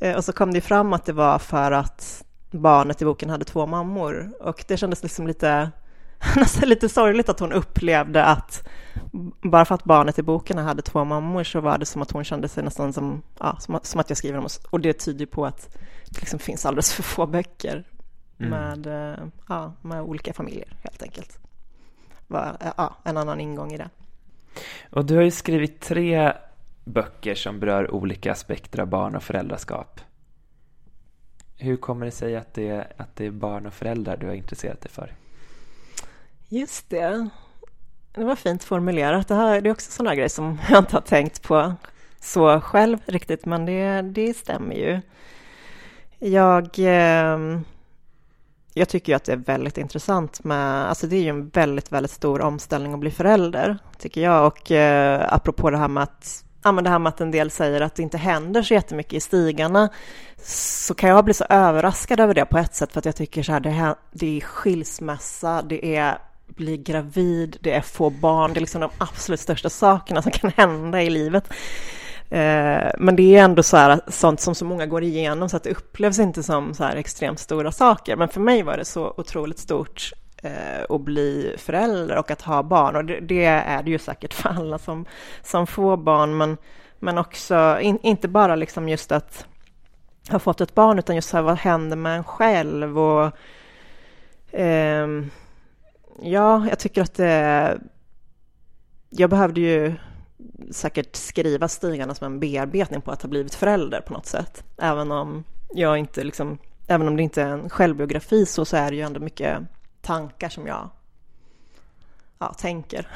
[0.00, 3.44] Eh, och så kom det fram att det var för att barnet i boken hade
[3.44, 5.70] två mammor och det kändes liksom lite
[6.36, 8.68] nästan lite sorgligt att hon upplevde att
[9.42, 12.24] bara för att barnet i boken hade två mammor så var det som att hon
[12.24, 14.48] kände sig nästan som, ja, som, som att jag skriver om.
[14.70, 15.78] Och det tyder på att
[16.10, 17.84] det liksom finns alldeles för få böcker
[18.38, 18.50] mm.
[18.50, 21.38] med, eh, ja, med olika familjer helt enkelt.
[22.26, 23.90] Var, ja, en annan ingång i det.
[24.90, 26.32] Och du har ju skrivit tre
[26.84, 30.00] böcker som berör olika aspekter av barn och föräldraskap.
[31.58, 34.80] Hur kommer det sig att det, att det är barn och föräldrar du har intresserat
[34.80, 35.14] dig för?
[36.48, 37.28] Just det.
[38.12, 39.28] Det var fint formulerat.
[39.28, 41.74] Det, här, det är också sådana grejer som jag inte har tänkt på
[42.20, 45.00] så själv riktigt, men det, det stämmer ju.
[46.18, 47.64] Jag, ehm,
[48.74, 51.92] jag tycker ju att det är väldigt intressant med, alltså det är ju en väldigt,
[51.92, 54.46] väldigt stor omställning att bli förälder, tycker jag.
[54.46, 57.50] Och eh, apropå det här med att ja, men det här med att en del
[57.50, 59.88] säger att det inte händer så jättemycket i stigarna,
[60.42, 63.42] så kan jag bli så överraskad över det på ett sätt, för att jag tycker
[63.42, 68.52] så här, det, här, det är skilsmässa, det är bli gravid, det är få barn,
[68.52, 71.50] det är liksom de absolut största sakerna som kan hända i livet.
[72.30, 75.62] Eh, men det är ändå så här, sånt som så många går igenom så att
[75.62, 78.16] det upplevs inte som så här extremt stora saker.
[78.16, 82.42] Men för mig var det så otroligt stort Eh, och att bli förälder och att
[82.42, 82.96] ha barn.
[82.96, 85.04] Och det, det, är det ju säkert för alla som,
[85.42, 86.56] som får barn, men,
[86.98, 89.46] men också in, inte bara liksom just att
[90.30, 93.32] ha fått ett barn, utan just här, vad händer med en själv och
[94.58, 95.06] eh,
[96.22, 97.78] Ja, jag tycker att det...
[99.10, 99.94] Jag behövde ju
[100.70, 104.64] säkert skriva stigarna som en bearbetning på att ha blivit förälder på något sätt.
[104.78, 108.90] Även om jag inte liksom, även om det inte är en självbiografi så, så är
[108.90, 109.58] det ju ändå mycket
[110.08, 110.88] tankar som jag
[112.38, 113.08] ja, tänker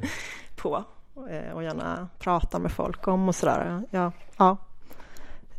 [0.56, 0.84] på
[1.30, 3.82] eh, och gärna pratar med folk om och sådär.
[3.90, 4.56] Ja, ja.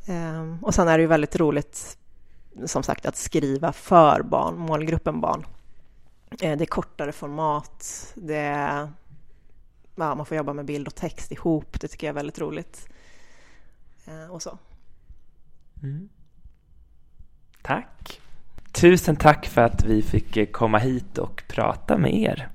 [0.07, 1.97] Ehm, och sen är det ju väldigt roligt
[2.65, 5.45] som sagt att skriva för barn, målgruppen barn.
[6.41, 8.91] Eh, det är kortare format, det är,
[9.95, 12.89] ja, man får jobba med bild och text ihop, det tycker jag är väldigt roligt.
[14.05, 14.57] Eh, och så.
[15.83, 16.09] Mm.
[17.61, 18.21] Tack!
[18.71, 22.49] Tusen tack för att vi fick eh, komma hit och prata med er.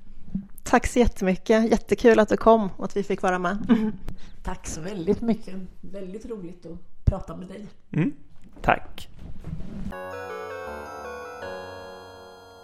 [0.63, 1.71] Tack så jättemycket.
[1.71, 3.57] Jättekul att du kom och att vi fick vara med.
[4.43, 5.55] Tack så väldigt mycket.
[5.81, 7.65] Väldigt roligt att prata med dig.
[7.91, 8.13] Mm.
[8.61, 9.09] Tack.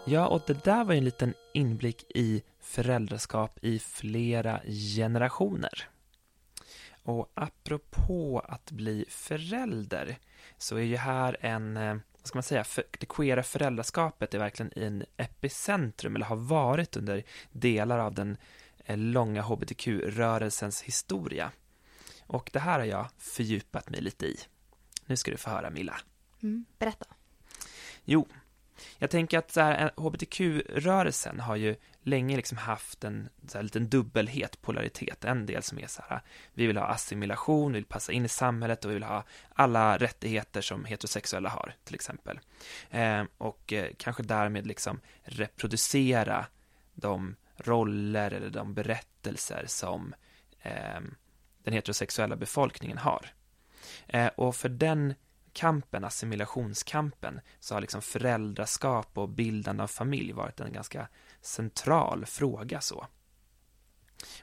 [0.05, 4.59] Ja, och det där var ju en liten inblick i föräldraskap i flera
[4.95, 5.87] generationer.
[7.03, 10.17] Och apropå att bli förälder
[10.57, 14.39] så är ju här en, eh, vad ska man säga, för, det queera föräldraskapet är
[14.39, 18.37] verkligen i en epicentrum, eller har varit under delar av den
[18.85, 21.51] eh, långa hbtq-rörelsens historia.
[22.27, 24.39] Och det här har jag fördjupat mig lite i.
[25.05, 25.99] Nu ska du få höra Milla.
[26.43, 27.05] Mm, berätta.
[28.03, 28.27] Jo,
[28.97, 33.89] jag tänker att så här, hbtq-rörelsen har ju länge liksom haft en så här, liten
[33.89, 35.25] dubbelhet, polaritet.
[35.25, 36.21] En del som är så här,
[36.53, 39.97] vi vill ha assimilation, vi vill passa in i samhället och vi vill ha alla
[39.97, 42.39] rättigheter som heterosexuella har, till exempel.
[42.89, 46.45] Eh, och eh, kanske därmed liksom reproducera
[46.93, 50.13] de roller eller de berättelser som
[50.61, 50.99] eh,
[51.63, 53.33] den heterosexuella befolkningen har.
[54.07, 55.13] Eh, och för den
[55.53, 61.07] kampen, assimilationskampen, så har liksom föräldraskap och bildande av familj varit en ganska
[61.41, 63.07] central fråga så.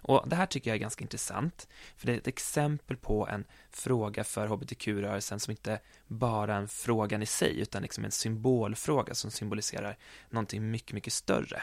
[0.01, 3.45] Och det här tycker jag är ganska intressant, för det är ett exempel på en
[3.71, 9.15] fråga för hbtq-rörelsen som inte bara är en fråga i sig, utan liksom en symbolfråga
[9.15, 9.99] som symboliserar
[10.31, 11.63] någonting mycket, mycket större.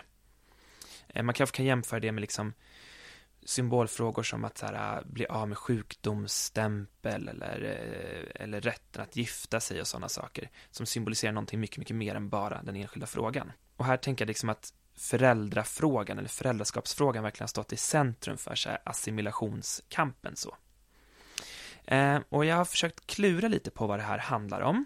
[1.08, 2.54] Eh, man kanske kan jämföra det med liksom
[3.46, 9.16] symbolfrågor som att så här, äh, bli av med sjukdomsstämpel eller, äh, eller rätten att
[9.16, 13.08] gifta sig och sådana saker som symboliserar någonting mycket, mycket mer än bara den enskilda
[13.08, 13.52] frågan.
[13.78, 18.56] Och här tänker jag liksom att föräldrafrågan eller föräldraskapsfrågan verkligen har stått i centrum för
[18.56, 20.58] så här, assimilationskampen så.
[21.86, 24.86] Eh, och jag har försökt klura lite på vad det här handlar om.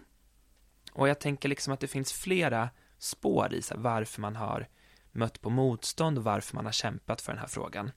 [0.91, 4.67] Och jag tänker liksom att det finns flera spår i så här, varför man har
[5.11, 7.91] mött på motstånd och varför man har kämpat för den här frågan.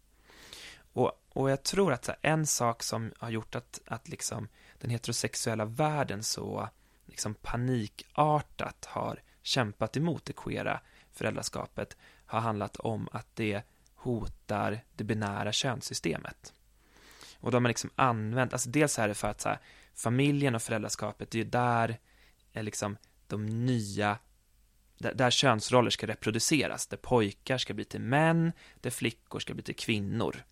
[0.92, 4.90] Och, och jag tror att här, en sak som har gjort att, att liksom den
[4.90, 6.68] heterosexuella världen så
[7.07, 10.81] liksom panikartat har kämpat emot det queera
[11.12, 13.62] föräldraskapet har handlat om att det
[13.94, 16.52] hotar det binära könssystemet.
[17.40, 19.59] Och då har man liksom använt, alltså dels är det för att så här,
[19.94, 21.98] familjen och föräldraskapet, det är ju där
[22.52, 24.18] är liksom de nya
[24.98, 29.62] där, där könsroller ska reproduceras, där pojkar ska bli till män, där flickor ska bli
[29.62, 30.44] till kvinnor.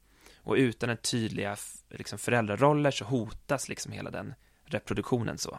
[0.43, 1.57] Och utan en tydliga
[1.89, 5.59] liksom, föräldraroller så hotas liksom hela den reproduktionen så.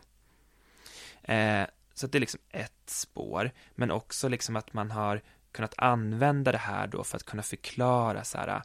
[1.24, 6.52] Eh, så det är liksom ett spår, men också liksom att man har kunnat använda
[6.52, 8.64] det här då för att kunna förklara så här, ah,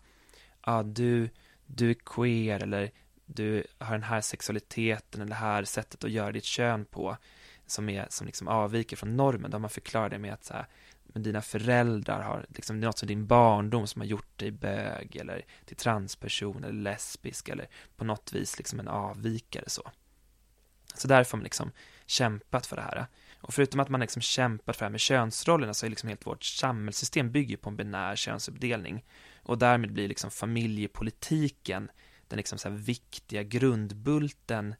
[0.66, 1.30] ja ah, du,
[1.66, 2.90] du är queer eller
[3.26, 7.16] du har den här sexualiteten eller det här sättet att göra ditt kön på
[7.66, 10.66] som, är, som liksom avviker från normen, då man förklarar det med att så här,
[11.16, 14.50] men dina föräldrar har, liksom, det är något som din barndom som har gjort dig
[14.50, 19.90] bög eller till transperson eller lesbisk eller på något vis liksom en avvikare så.
[20.94, 21.72] Så därför har man liksom
[22.06, 23.06] kämpat för det här.
[23.40, 26.26] Och förutom att man liksom kämpat för det här med könsrollerna så är liksom helt
[26.26, 29.04] vårt samhällssystem bygger på en binär könsuppdelning.
[29.42, 31.90] Och därmed blir liksom familjepolitiken
[32.28, 34.74] den liksom så viktiga grundbulten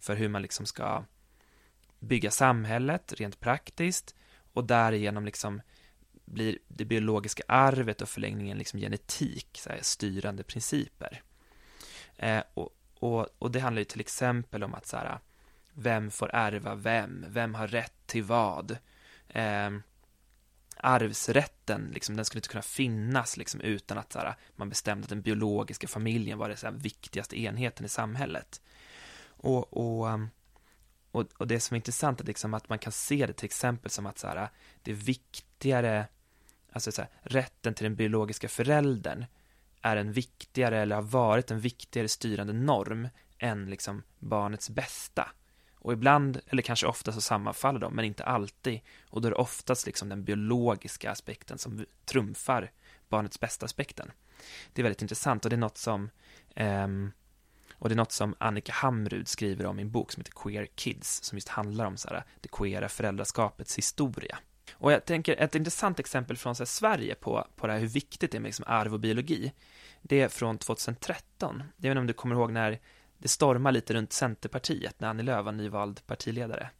[0.00, 1.04] för hur man liksom ska
[2.02, 4.14] bygga samhället rent praktiskt
[4.52, 5.62] och därigenom liksom
[6.24, 11.22] blir det biologiska arvet och förlängningen liksom genetik, så här, styrande principer.
[12.16, 15.18] Eh, och, och, och, det handlar ju till exempel om att så här,
[15.74, 17.24] vem får ärva vem?
[17.28, 18.76] Vem har rätt till vad?
[19.28, 19.70] Eh,
[20.76, 25.10] arvsrätten, liksom, den skulle inte kunna finnas liksom, utan att så här, man bestämde att
[25.10, 28.60] den biologiska familjen var den viktigaste enheten i samhället.
[29.24, 30.28] Och, och ehm,
[31.12, 33.90] och, och det som är intressant är liksom att man kan se det till exempel
[33.90, 34.48] som att så här,
[34.82, 36.06] det är viktigare,
[36.72, 39.24] alltså så här, rätten till den biologiska föräldern
[39.82, 43.08] är en viktigare, eller har varit en viktigare styrande norm
[43.38, 45.28] än liksom barnets bästa.
[45.74, 48.80] Och ibland, eller kanske ofta så sammanfaller de, men inte alltid.
[49.10, 52.70] Och då är det oftast liksom den biologiska aspekten som trumfar
[53.08, 54.10] barnets bästa-aspekten.
[54.72, 56.10] Det är väldigt intressant och det är något som
[56.56, 57.12] um,
[57.82, 60.66] och det är något som Annika Hamrud skriver om i en bok som heter Queer
[60.74, 64.38] Kids, som just handlar om så här, det queera föräldraskapets historia.
[64.72, 67.88] Och jag tänker, ett intressant exempel från så här, Sverige på, på det här, hur
[67.88, 69.52] viktigt det är med liksom, arv och biologi,
[70.02, 71.62] det är från 2013.
[71.76, 72.80] Jag vet inte om du kommer ihåg när
[73.18, 76.70] det stormade lite runt Centerpartiet när Annie Lööf var nyvald partiledare?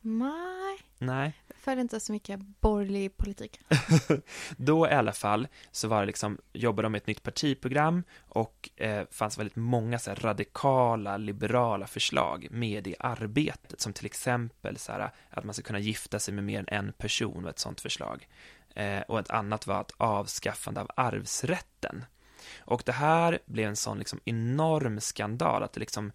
[0.00, 0.67] Nej,
[0.98, 1.32] Nej.
[1.48, 3.60] jag följer inte så mycket borgerlig politik.
[4.56, 8.70] Då i alla fall så var det liksom, jobbade de med ett nytt partiprogram och
[8.76, 14.76] eh, fanns väldigt många så här, radikala, liberala förslag med i arbetet, som till exempel
[14.76, 17.58] så här, att man ska kunna gifta sig med mer än en person, var ett
[17.58, 18.28] sådant förslag.
[18.74, 22.04] Eh, och ett annat var att avskaffande av arvsrätten.
[22.58, 26.12] Och det här blev en sån liksom enorm skandal att det liksom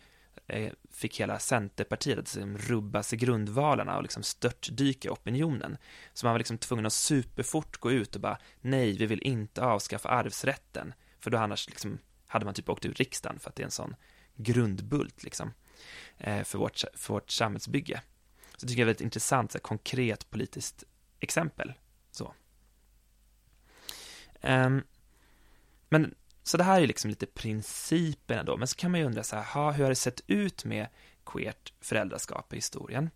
[0.47, 5.77] Eh, fick hela Centerpartiet att liksom rubba sig grundvalarna och liksom störtdyka i opinionen.
[6.13, 9.61] Så man var liksom tvungen att superfort gå ut och bara nej, vi vill inte
[9.61, 10.93] avskaffa arvsrätten.
[11.19, 13.71] För då annars liksom hade man typ åkt ur riksdagen för att det är en
[13.71, 13.95] sån
[14.35, 15.53] grundbult liksom
[16.17, 18.01] eh, för vårt, för vårt samhällsbygge.
[18.51, 20.83] Så det tycker jag är ett intressant, så här, konkret politiskt
[21.19, 21.73] exempel.
[22.11, 22.33] Så.
[24.41, 24.83] Um,
[25.89, 29.23] men så det här är liksom lite principerna då, men så kan man ju undra
[29.23, 30.87] så här, hur har det sett ut med
[31.25, 33.09] queert föräldraskap i historien?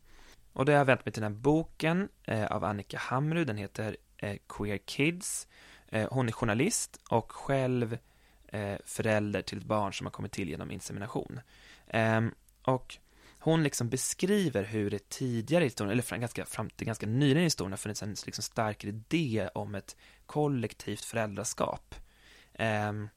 [0.53, 3.57] Och då har jag vänt mig till den här boken eh, av Annika Hamrud, den
[3.57, 5.47] heter eh, Queer Kids.
[5.88, 7.97] Eh, hon är journalist och själv
[8.47, 11.39] eh, förälder till ett barn som har kommit till genom insemination.
[11.88, 12.32] Ehm,
[12.63, 12.97] och
[13.39, 17.41] hon liksom beskriver hur det tidigare i historien, eller fram, ganska, fram till ganska nyligen
[17.41, 21.95] i historien, har funnits en liksom starkare idé om ett kollektivt föräldraskap.
[22.59, 23.09] Um,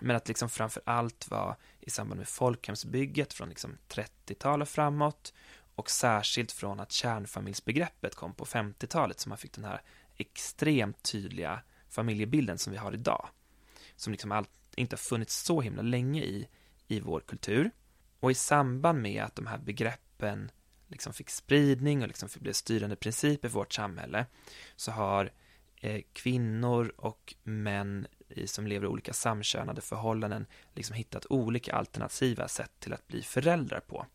[0.00, 5.32] men att liksom framför allt vara i samband med folkhemsbygget från liksom 30-tal och framåt
[5.74, 9.82] och särskilt från att kärnfamiljsbegreppet kom på 50-talet så man fick den här
[10.16, 13.28] extremt tydliga familjebilden som vi har idag.
[13.96, 16.48] Som liksom allt, inte har funnits så himla länge i,
[16.88, 17.70] i vår kultur.
[18.20, 20.50] Och i samband med att de här begreppen
[20.88, 24.26] liksom fick spridning och liksom blev styrande principer för vårt samhälle
[24.76, 25.30] så har eh,
[25.80, 28.06] Eh, kvinnor och män
[28.46, 33.80] som lever i olika samkönade förhållanden liksom hittat olika alternativa sätt till att bli föräldrar
[33.80, 34.06] på.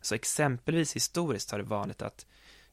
[0.00, 2.26] Så exempelvis historiskt har det vanligt att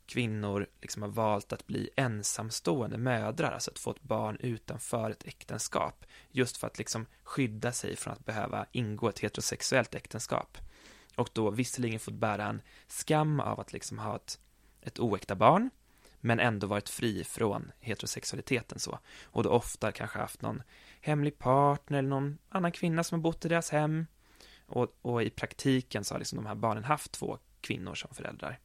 [0.05, 5.27] kvinnor liksom har valt att bli ensamstående mödrar, alltså att få ett barn utanför ett
[5.27, 10.57] äktenskap, just för att liksom skydda sig från att behöva ingå ett heterosexuellt äktenskap.
[11.15, 14.39] Och då visserligen fått bära en skam av att liksom ha ett,
[14.81, 15.69] ett oäkta barn,
[16.25, 18.99] men ändå varit fri från heterosexualiteten så.
[19.23, 20.63] Och då ofta kanske haft någon
[21.01, 24.05] hemlig partner eller någon annan kvinna som har bott i deras hem.
[24.65, 28.59] Och, och i praktiken så har liksom de här barnen haft två kvinnor som föräldrar.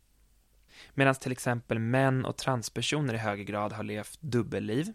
[0.95, 4.93] Medan till exempel män och transpersoner i högre grad har levt dubbelliv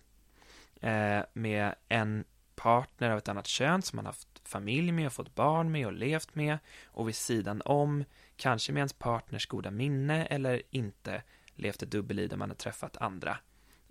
[0.82, 2.24] eh, med en
[2.56, 5.94] partner av ett annat kön som man haft familj med och fått barn med och
[5.94, 8.04] levt med och vid sidan om,
[8.36, 11.24] kanske med ens partners goda minne eller inte,
[11.56, 13.38] levt ett dubbelliv där man har träffat andra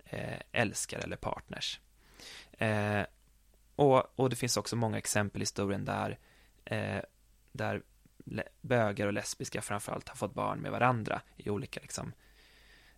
[0.05, 1.79] eh, älskare eller partners.
[2.51, 3.03] Eh,
[3.75, 6.19] och, och det finns också många exempel i historien där,
[6.65, 7.01] eh,
[7.51, 7.83] där
[8.61, 12.13] bögar och lesbiska framförallt har fått barn med varandra i olika liksom,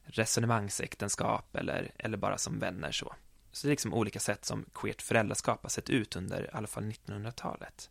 [0.03, 3.15] resonemangsäktenskap eller, eller bara som vänner så.
[3.51, 6.67] Så det är liksom olika sätt som queert föräldraskap har sett ut under i alla
[6.67, 7.89] fall 1900-talet.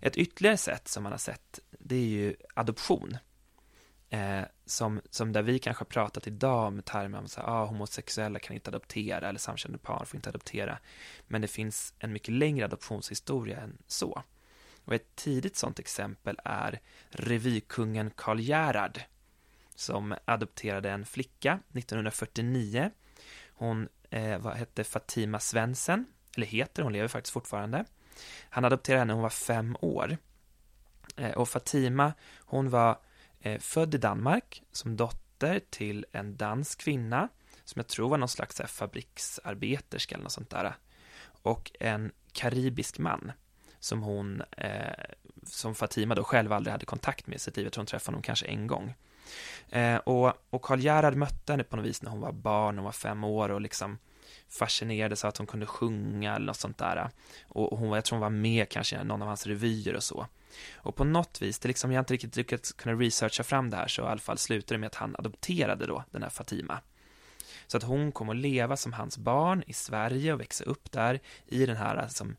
[0.00, 3.18] Ett ytterligare sätt som man har sett, det är ju adoption.
[4.10, 8.38] Eh, som, som där vi kanske har pratat idag med termer om att ah, homosexuella
[8.38, 10.78] kan inte adoptera eller samkönade par får inte adoptera.
[11.26, 14.22] Men det finns en mycket längre adoptionshistoria än så.
[14.84, 19.00] Och ett tidigt sådant exempel är revykungen Karl Gerhard
[19.74, 22.90] som adopterade en flicka 1949.
[23.48, 26.06] Hon eh, vad hette Fatima Svensson,
[26.36, 27.84] eller heter, hon lever faktiskt fortfarande.
[28.50, 30.16] Han adopterade henne när hon var fem år.
[31.16, 32.98] Eh, och Fatima, hon var
[33.46, 37.28] Eh, född i Danmark som dotter till en dansk kvinna
[37.64, 40.74] som jag tror var någon slags här, fabriksarbeterska eller något sånt där.
[41.42, 43.32] Och en karibisk man
[43.78, 45.04] som hon, eh,
[45.44, 47.66] som Fatima då själv aldrig hade kontakt med i sitt liv.
[47.66, 48.94] Jag tror hon träffade honom kanske en gång.
[49.68, 52.84] Eh, och, och Karl Gerhard mötte henne på något vis när hon var barn, hon
[52.84, 53.98] var fem år och liksom
[54.48, 57.10] fascinerades av att hon kunde sjunga eller något sånt där.
[57.48, 60.26] Och hon, jag tror hon var med kanske i någon av hans revyer och så.
[60.74, 63.76] Och på något vis, det liksom, jag har inte riktigt lyckats kunna researcha fram det
[63.76, 66.80] här, så i alla fall slutade det med att han adopterade då den här Fatima.
[67.66, 71.20] Så att hon kom att leva som hans barn i Sverige och växa upp där
[71.46, 72.36] i den här som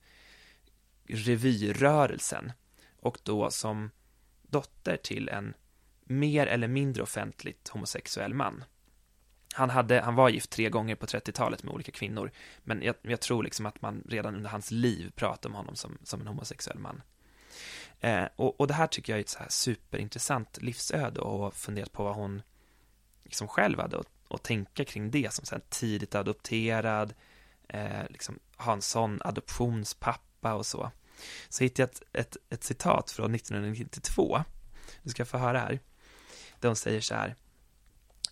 [1.07, 2.51] revyrörelsen
[2.99, 3.91] och då som
[4.41, 5.53] dotter till en
[6.03, 8.63] mer eller mindre offentligt homosexuell man.
[9.53, 12.31] Han, hade, han var gift tre gånger på 30-talet med olika kvinnor,
[12.63, 15.97] men jag, jag, tror liksom att man redan under hans liv pratade om honom som,
[16.03, 17.01] som en homosexuell man.
[17.99, 21.91] Eh, och, och, det här tycker jag är ett så här superintressant livsöde och funderat
[21.91, 22.41] på vad hon
[23.23, 27.13] liksom själv hade att, och tänka kring det som sen tidigt adopterad,
[27.67, 30.91] eh, liksom ha en sån adoptionspappa och så.
[31.49, 34.43] Så hittade jag ett, ett, ett citat från 1992.
[35.03, 35.79] Du ska få höra här.
[36.59, 37.35] där hon säger så här.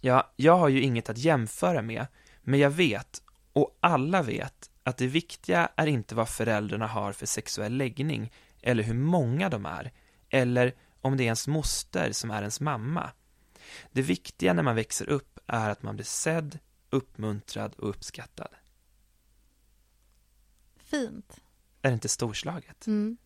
[0.05, 2.07] Ja, jag har ju inget att jämföra med,
[2.41, 7.25] men jag vet, och alla vet, att det viktiga är inte vad föräldrarna har för
[7.25, 9.91] sexuell läggning, eller hur många de är,
[10.29, 13.11] eller om det är ens moster som är ens mamma.
[13.91, 18.55] Det viktiga när man växer upp är att man blir sedd, uppmuntrad och uppskattad.
[20.77, 21.41] Fint.
[21.81, 22.87] Är det inte storslaget?
[22.87, 23.17] Mm.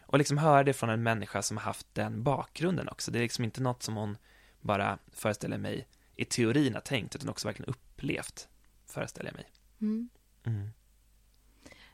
[0.00, 3.10] Och liksom höra det från en människa som har haft den bakgrunden också.
[3.10, 4.16] Det är liksom inte något som hon
[4.60, 5.86] bara föreställer mig
[6.16, 8.48] i teorin har tänkt, utan också verkligen upplevt,
[8.86, 9.50] föreställer jag mig.
[9.80, 10.08] Mm.
[10.44, 10.70] Mm.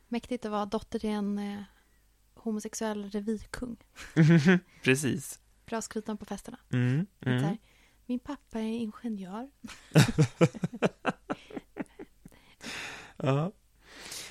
[0.09, 1.63] Mäktigt att vara dotter till en eh,
[2.35, 3.77] homosexuell revykung.
[4.83, 5.41] Precis.
[5.67, 6.59] Bra skrytan på festerna.
[6.73, 7.07] Mm.
[7.21, 7.57] Här, Mm.
[8.07, 9.51] Min pappa är ingenjör.
[13.23, 13.53] Ja.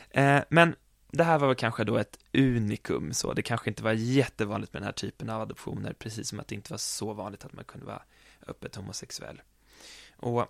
[0.10, 0.76] Eh, men
[1.12, 4.82] det här var väl kanske då ett unikum, så det kanske inte var jättevanligt med
[4.82, 7.66] den här typen av adoptioner, precis som att det inte var så vanligt att man
[7.66, 8.04] kunde vara
[8.48, 9.42] öppet homosexuell.
[10.20, 10.48] Och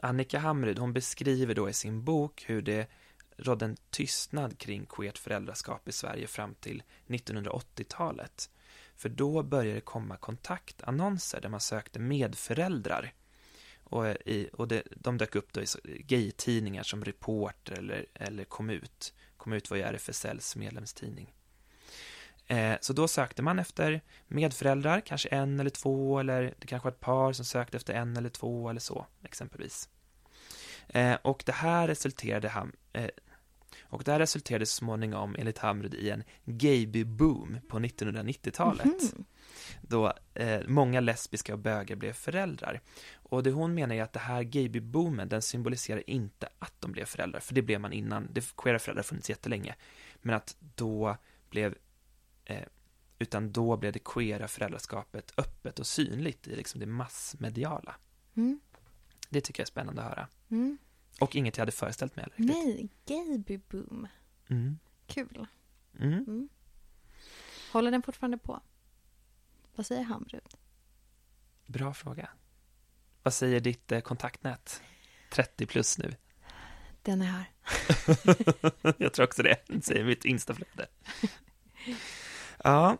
[0.00, 2.90] Annika Hamrud, hon beskriver då i sin bok hur det
[3.36, 8.50] rådde en tystnad kring queert föräldraskap i Sverige fram till 1980-talet.
[8.96, 13.14] För då började det komma kontaktannonser där man sökte medföräldrar.
[13.84, 15.66] Och, eh, i, och det, de dök upp då i
[16.02, 19.14] gaytidningar som Reporter eller, eller Komut.
[19.36, 21.35] Komut var ju RFSLs medlemstidning.
[22.46, 26.92] Eh, så då sökte man efter medföräldrar, kanske en eller två, eller det kanske var
[26.92, 29.88] ett par som sökte efter en eller två eller så, exempelvis.
[30.88, 33.08] Eh, och det här resulterade ham, eh,
[33.82, 39.24] och det här resulterade så småningom, enligt Hamrud, i en gayby-boom på 1990-talet Mhm.
[39.80, 40.12] då
[40.66, 42.80] många lesbiska och bögar blev föräldrar.
[43.14, 47.04] Och det hon menar är att det här gaybyboomen, den symboliserar inte att de blev
[47.04, 49.74] föräldrar, för det blev man innan, det queera föräldrar funnits jättelänge,
[50.22, 51.16] men att då
[51.50, 51.74] blev,
[53.18, 57.94] utan då blev det queera föräldraskapet öppet och synligt i liksom det massmediala.
[58.34, 58.60] Mm.
[59.28, 60.28] Det tycker jag är spännande att höra.
[60.50, 60.78] Mm.
[61.20, 62.54] Och inget jag hade föreställt mig heller.
[62.54, 64.08] Nej, gayby boom.
[64.48, 64.78] Mm.
[65.06, 65.46] Kul.
[66.00, 66.12] Mm.
[66.12, 66.48] Mm.
[67.72, 68.60] Håller den fortfarande på?
[69.74, 70.54] Vad säger Hamrud?
[71.66, 72.28] Bra fråga.
[73.22, 74.82] Vad säger ditt eh, kontaktnät?
[75.30, 76.14] 30 plus nu.
[77.02, 77.50] Den är här.
[78.98, 80.86] jag tror också det, säger mitt instaflöde.
[82.66, 82.96] Ja,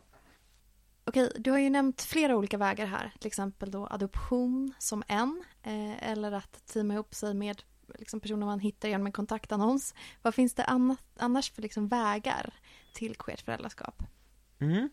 [1.05, 3.13] Okej, du har ju nämnt flera olika vägar här.
[3.19, 5.45] Till exempel då adoption som en.
[5.63, 7.63] Eh, eller att teama ihop sig med
[7.99, 9.95] liksom, personer man hittar genom en kontaktannons.
[10.23, 12.55] Vad finns det annat, annars för liksom, vägar
[12.95, 14.03] till queert föräldraskap?
[14.59, 14.89] Mm.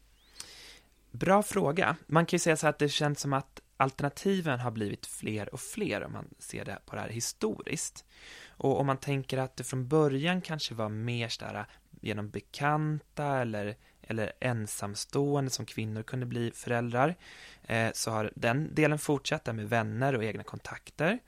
[1.12, 1.96] Bra fråga.
[2.08, 5.60] Man kan ju säga så att det känns som att alternativen har blivit fler och
[5.60, 8.06] fler om man ser det på det här historiskt.
[8.48, 11.66] Och om man tänker att det från början kanske var mer så där
[12.02, 13.76] genom bekanta eller,
[14.08, 17.16] eller ensamstående som kvinnor kunde bli föräldrar,
[17.64, 21.20] eh, så har den delen fortsatt där med vänner och egna kontakter.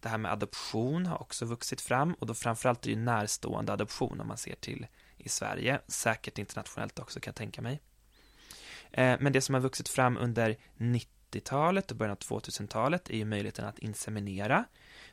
[0.00, 3.72] Det här med adoption har också vuxit fram och då framförallt är det ju närstående
[3.72, 7.80] adoption om man ser till i Sverige, säkert internationellt också kan jag tänka mig.
[8.92, 13.24] Eh, Men det som har vuxit fram under 90-talet och början av 2000-talet är ju
[13.24, 14.64] möjligheten att inseminera,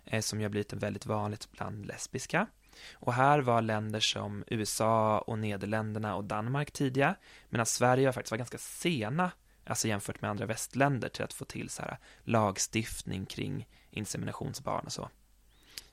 [0.05, 2.47] eh, som ju har blivit väldigt vanligt bland lesbiska.
[2.93, 7.15] Och här var länder som USA och Nederländerna och Danmark tidiga,
[7.49, 9.31] medan Sverige faktiskt var ganska sena,
[9.65, 14.91] alltså jämfört med andra västländer, till att få till så här lagstiftning kring inseminationsbarn och
[14.91, 15.09] så.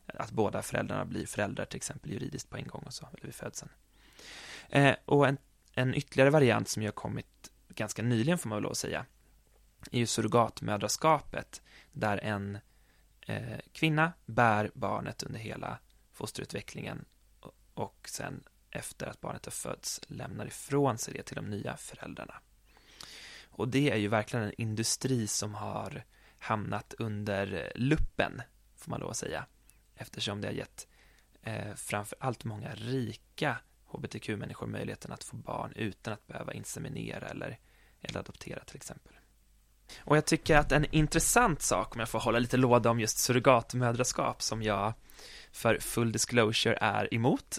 [0.07, 3.35] Att båda föräldrarna blir föräldrar till exempel juridiskt på en gång och så, eller vid
[3.35, 3.71] födseln.
[4.69, 5.39] Eh, och en,
[5.75, 9.07] en ytterligare variant som ju har kommit ganska nyligen får man väl lov att säga,
[9.91, 11.63] är ju surrogatmödraskapet,
[11.93, 12.59] där en
[13.27, 15.79] eh, kvinna bär barnet under hela
[16.15, 17.05] fosterutvecklingen
[17.75, 22.35] och, sen efter att barnet har fötts lämnar ifrån sig det till de nya föräldrarna.
[23.49, 26.05] Och det är ju verkligen en industri som har
[26.39, 28.43] hamnat under luppen,
[28.77, 29.47] får man lov att säga,
[29.95, 30.89] eftersom det har gett
[31.43, 37.59] eh, framför allt många rika hbtq-människor möjligheten att få barn utan att behöva inseminera eller,
[38.01, 39.13] eller adoptera till exempel.
[39.99, 43.19] Och jag tycker att en intressant sak, om jag får hålla lite låda om just
[43.19, 44.95] surrogatmödraskap som jag
[45.55, 47.59] för full disclosure är emot,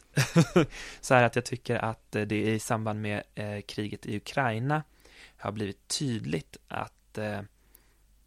[1.01, 4.83] så är att jag tycker att eh, det i samband med eh, kriget i Ukraina
[5.37, 7.41] har blivit tydligt att eh,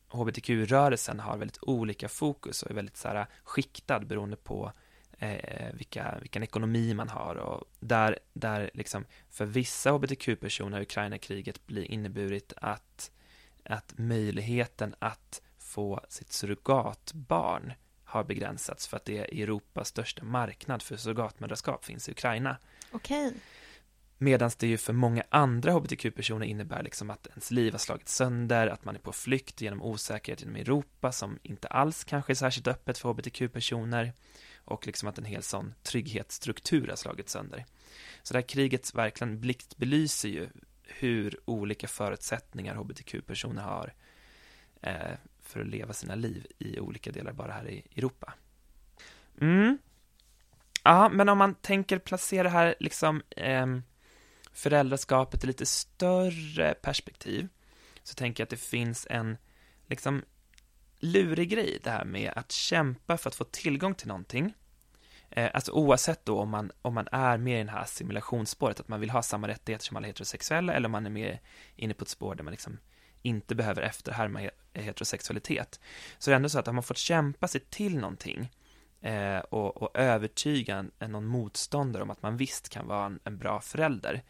[0.08, 4.72] hbtq-rörelsen har väldigt olika fokus och är väldigt så här, eh, skiktad beroende på
[5.18, 7.34] eh, vilka, vilken ekonomi man har.
[7.34, 13.10] Och där, där liksom för vissa hbtq-personer har Ukraina-kriget blir inneburit att,
[13.64, 17.72] att möjligheten att få sitt surrogatbarn
[18.08, 22.56] har begränsats för att det är Europas största marknad för surrogatmödraskap finns i Ukraina.
[22.90, 23.32] Okej.
[24.18, 28.66] Medan det ju för många andra hbtq-personer innebär liksom att ens liv har slagits sönder,
[28.66, 32.66] att man är på flykt genom osäkerhet inom Europa som inte alls kanske är särskilt
[32.66, 34.12] öppet för hbtq-personer
[34.56, 37.64] och liksom att en hel sån trygghetsstruktur har slagits sönder.
[38.22, 40.48] Så det här kriget verkligen blixtbelyser ju
[40.82, 43.94] hur olika förutsättningar hbtq-personer har
[44.82, 45.18] eh,
[45.48, 48.34] för att leva sina liv i olika delar bara här i Europa.
[49.40, 49.78] Mm.
[50.84, 53.66] Ja, men om man tänker placera det här liksom eh,
[54.52, 57.48] föräldraskapet i lite större perspektiv
[58.02, 59.36] så tänker jag att det finns en
[59.86, 60.22] liksom
[60.98, 64.54] lurig grej det här med att kämpa för att få tillgång till någonting.
[65.30, 68.88] Eh, alltså oavsett då om man, om man är med i det här assimilationsspåret, att
[68.88, 71.40] man vill ha samma rättigheter som alla heterosexuella, eller om man är mer
[71.76, 72.78] inne på ett spår där man liksom
[73.22, 75.80] inte behöver efterhärma heterosexualitet.
[76.18, 78.52] Så det är ändå så att har man fått kämpa sig till någonting
[79.00, 83.38] eh, och, och övertyga en, någon motståndare om att man visst kan vara en, en
[83.38, 84.22] bra förälder,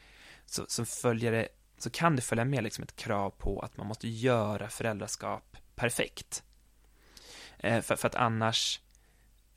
[0.46, 3.86] så, så, följer det, så kan det följa med liksom ett krav på att man
[3.86, 6.42] måste göra föräldraskap perfekt.
[7.58, 8.80] Eh, för, för att annars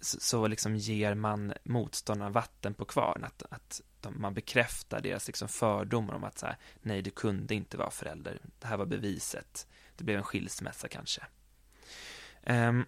[0.02, 5.28] så, så liksom ger man motståndarna vatten på kvarn, att, att de, man bekräftar deras
[5.28, 8.86] liksom fördomar om att så här, nej, du kunde inte vara förälder, det här var
[8.86, 11.22] beviset, det blev en skilsmässa kanske.
[12.44, 12.86] Um,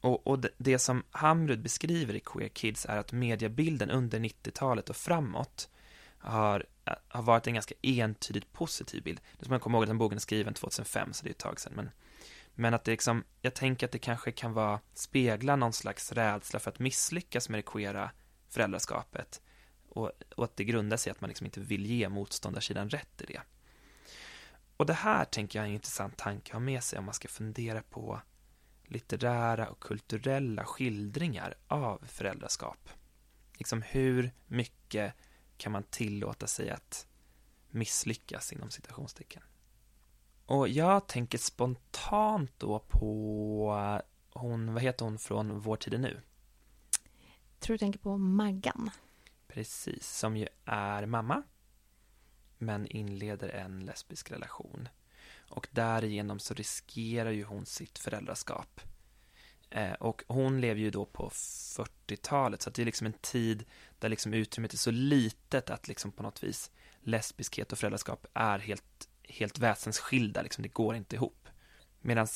[0.00, 4.90] och, och det, det, som Hamrud beskriver i Queer Kids är att mediebilden under 90-talet
[4.90, 5.68] och framåt
[6.18, 6.66] har,
[7.08, 9.20] har varit en ganska entydigt positiv bild.
[9.38, 11.38] Det ska man komma ihåg att den boken är skriven 2005, så det är ett
[11.38, 11.90] tag sedan, men
[12.54, 16.60] men att det liksom, jag tänker att det kanske kan vara, spegla någon slags rädsla
[16.60, 18.10] för att misslyckas med det queera
[18.48, 19.40] föräldraskapet.
[19.94, 23.22] Och, och att det grundar sig i att man liksom inte vill ge motståndarsidan rätt
[23.22, 23.40] i det.
[24.76, 27.14] Och det här tänker jag är en intressant tanke att ha med sig om man
[27.14, 28.20] ska fundera på
[28.84, 32.88] litterära och kulturella skildringar av föräldraskap.
[33.58, 35.14] Liksom hur mycket
[35.56, 37.06] kan man tillåta sig att
[37.70, 39.42] misslyckas inom citationstecken?
[40.46, 46.20] Och jag tänker spontant då på hon, vad heter hon från Vår tid är nu?
[47.64, 48.90] tror du tänker på Maggan.
[49.54, 51.42] Precis, som ju är mamma
[52.58, 54.88] men inleder en lesbisk relation.
[55.36, 58.80] Och därigenom så riskerar ju hon sitt föräldraskap.
[59.70, 63.64] Eh, och hon lever ju då på 40-talet, så det är liksom en tid
[63.98, 68.58] där liksom utrymmet är så litet att liksom på något vis lesbiskhet och föräldraskap är
[68.58, 71.48] helt helt väsensskilda, liksom, det går inte ihop.
[72.00, 72.26] Medan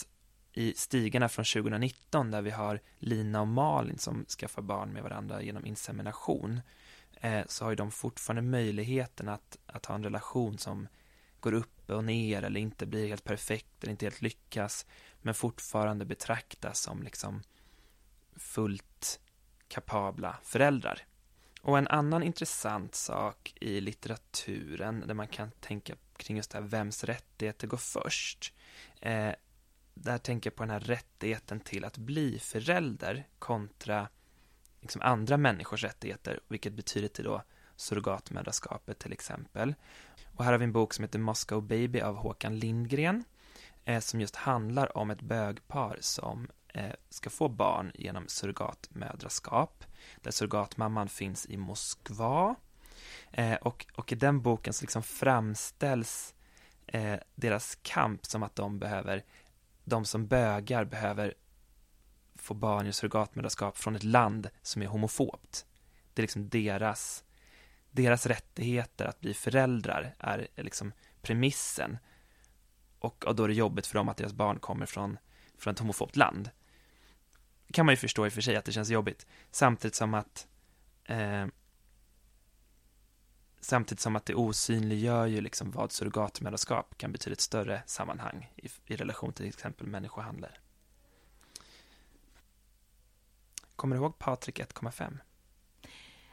[0.53, 5.43] i stigarna från 2019 där vi har Lina och Malin som skaffar barn med varandra
[5.43, 6.61] genom insemination eh,
[7.21, 10.89] Eh, så har ju de fortfarande möjligheten att, att ha en relation som
[11.41, 14.87] går upp och ner eller inte blir helt perfekt eller inte helt lyckas
[15.23, 17.43] men fortfarande betraktas som liksom
[18.37, 19.21] fullt
[19.69, 21.03] kapabla föräldrar.
[21.63, 26.65] Och en annan intressant sak i litteraturen där man kan tänka kring just det här
[26.65, 28.55] vems rättigheter går först.
[29.01, 29.33] Eh,
[29.95, 34.09] där tänker jag på den här rättigheten till att bli förälder kontra
[34.81, 37.43] liksom andra människors rättigheter, vilket betyder till då
[37.77, 39.75] surrogatmödraskapet till exempel.
[40.37, 43.25] Och här har vi en bok som heter Moscow Baby av Håkan Lindgren
[43.85, 49.85] eh, som just handlar om ett bögpar som eh, ska få barn genom surrogatmödraskap
[50.23, 52.57] där surrogatmamman finns i Moskva
[53.31, 56.35] Eh, och, och i den boken så liksom framställs
[56.87, 59.25] eh, deras kamp som att de behöver,
[59.85, 61.35] de som bögar behöver
[62.41, 65.67] få barn i surrogatmödraskap från ett land som är homofobt.
[66.15, 67.25] Det är liksom deras,
[67.91, 71.99] deras rättigheter att bli föräldrar är liksom premissen.
[72.99, 75.19] Och, och då är det jobbigt för dem att deras barn kommer från,
[75.59, 76.51] från ett homofobt land.
[77.67, 79.27] Det kan man ju förstå i och för sig att det känns jobbigt.
[79.51, 80.47] Samtidigt som att
[81.05, 81.47] eh,
[83.61, 88.53] Samtidigt som att det osynliggör ju liksom vad surrogatmödraskap kan betyda i ett större sammanhang
[88.57, 90.51] i, i relation till exempel människohandel.
[93.79, 95.19] Kommer du ihåg Patrik 1,5?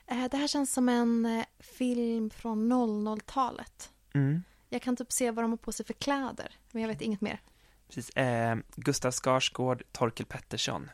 [0.07, 3.91] Eh, det här känns som en eh, film från 00-talet.
[4.13, 4.43] Mm.
[4.69, 7.21] Jag kan typ se vad de har på sig för kläder, men jag vet inget
[7.21, 7.41] mer.
[7.87, 8.09] Precis.
[8.09, 10.89] Eh, Gustav Skarsgård, Torkel Pettersson.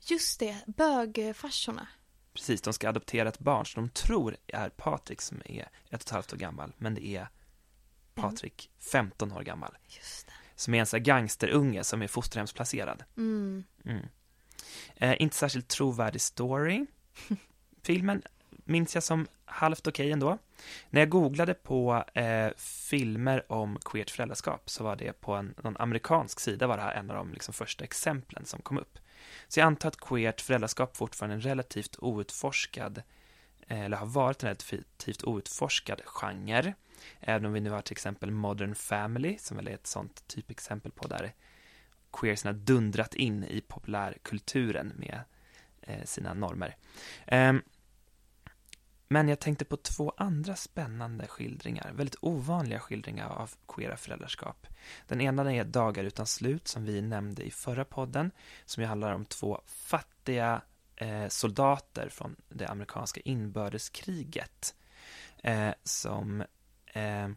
[0.00, 1.88] Just det, bögfarsorna.
[2.32, 5.94] Precis, de ska adoptera ett barn som de tror är Patrik som är ett och
[5.94, 7.28] ett halvt år gammal, men det är
[8.14, 9.76] Patrik, 15 år gammal.
[9.86, 10.32] Just det.
[10.54, 13.04] Som är en sån här gangsterunge som är fosterhemsplacerad.
[13.16, 13.64] Mm.
[13.84, 14.06] Mm.
[14.96, 16.86] Eh, inte särskilt trovärdig story.
[17.82, 18.22] Filmen
[18.64, 20.38] minns jag som halvt okej okay ändå.
[20.90, 25.76] När jag googlade på eh, filmer om queert föräldraskap så var det på en någon
[25.76, 28.98] amerikansk sida var det här en av de liksom, första exemplen som kom upp.
[29.48, 33.02] Så jag antar att queert föräldraskap fortfarande är en relativt outforskad
[33.68, 36.74] eh, eller har varit en relativt outforskad genre.
[37.20, 40.92] Även om vi nu har till exempel Modern Family, som väl är ett sånt typexempel
[40.92, 41.32] på där
[42.20, 45.20] queersen har dundrat in i populärkulturen med
[45.80, 46.76] eh, sina normer.
[47.26, 47.52] Eh,
[49.08, 54.66] men jag tänkte på två andra spännande skildringar, väldigt ovanliga skildringar av queera föräldraskap.
[55.08, 58.30] Den ena är Dagar utan slut, som vi nämnde i förra podden,
[58.64, 60.62] som ju handlar om två fattiga
[60.96, 64.74] eh, soldater från det amerikanska inbördeskriget,
[65.42, 66.44] eh, som
[66.86, 67.28] eh,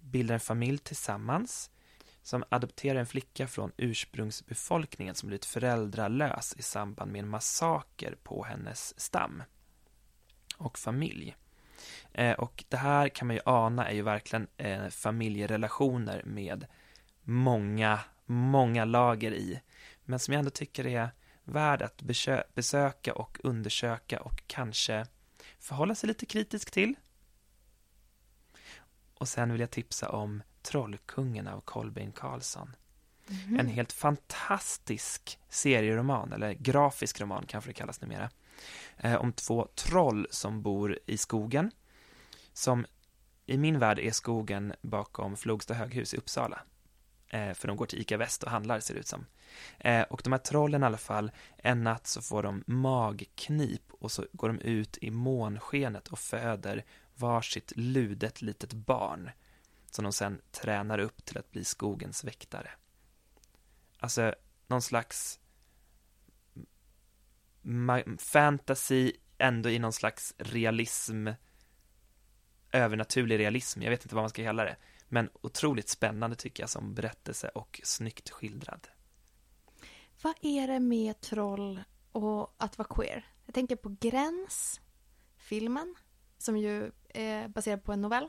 [0.00, 1.70] bildar en familj tillsammans,
[2.22, 8.44] som adopterar en flicka från ursprungsbefolkningen som blivit föräldralös i samband med en massaker på
[8.44, 9.42] hennes stam
[10.56, 11.36] och familj.
[12.12, 16.66] Eh, och det här kan man ju ana är ju verkligen eh, familjerelationer med
[17.22, 19.60] många, många lager i.
[20.04, 21.10] Men som jag ändå tycker är
[21.44, 22.02] värd att
[22.54, 25.06] besöka och undersöka och kanske
[25.58, 26.94] förhålla sig lite kritisk till.
[29.14, 32.76] Och sen vill jag tipsa om Trollkungen av Kolbeinn Karlsson.
[33.28, 33.60] Mm.
[33.60, 38.30] En helt fantastisk serieroman, eller grafisk roman kanske det kallas numera
[38.96, 41.70] eh, om två troll som bor i skogen.
[42.52, 42.86] Som
[43.46, 46.62] i min värld är skogen bakom Flogsta höghus i Uppsala.
[47.28, 49.26] Eh, för de går till ICA Väst och handlar, ser det ut som.
[49.78, 54.12] Eh, och de här trollen i alla fall, en natt så får de magknip och
[54.12, 56.84] så går de ut i månskenet och föder
[57.14, 59.30] varsitt ludet litet barn
[59.90, 62.70] som de sen tränar upp till att bli skogens väktare.
[63.98, 64.34] Alltså,
[64.66, 65.40] någon slags
[68.18, 71.28] fantasy ändå i någon slags realism,
[72.72, 74.76] övernaturlig realism, jag vet inte vad man ska kalla det,
[75.08, 78.88] men otroligt spännande tycker jag som berättelse och snyggt skildrad.
[80.22, 81.82] Vad är det med troll
[82.12, 83.26] och att vara queer?
[83.46, 84.80] Jag tänker på Gräns,
[85.36, 85.94] filmen,
[86.38, 88.28] som ju eh, är baserad på en novell.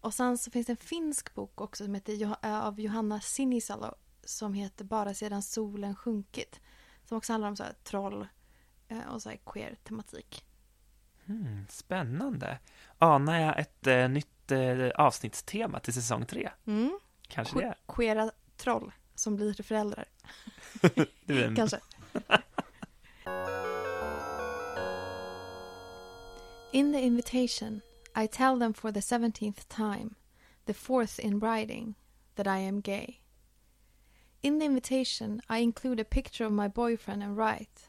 [0.00, 3.94] Och sen så finns det en finsk bok också som heter av Johanna Sinisalo
[4.24, 6.60] som heter Bara sedan solen sjunkit.
[7.04, 8.26] Som också handlar om så troll
[8.90, 10.44] Eh, och så här queer-tematik.
[11.28, 12.58] Mm, spännande.
[12.98, 16.50] Anar jag ett eh, nytt eh, avsnittstema till säsong tre?
[16.66, 16.98] Mm.
[17.28, 17.74] Kanske que det.
[17.96, 20.04] Queera troll som blir föräldrar.
[21.26, 21.56] en...
[21.56, 21.80] Kanske.
[26.72, 27.80] In the invitation
[28.14, 30.16] I tell them for the seventeenth time,
[30.66, 31.94] the fourth in writing,
[32.36, 33.20] that I am gay.
[34.42, 37.88] In the invitation I include a picture of my boyfriend and write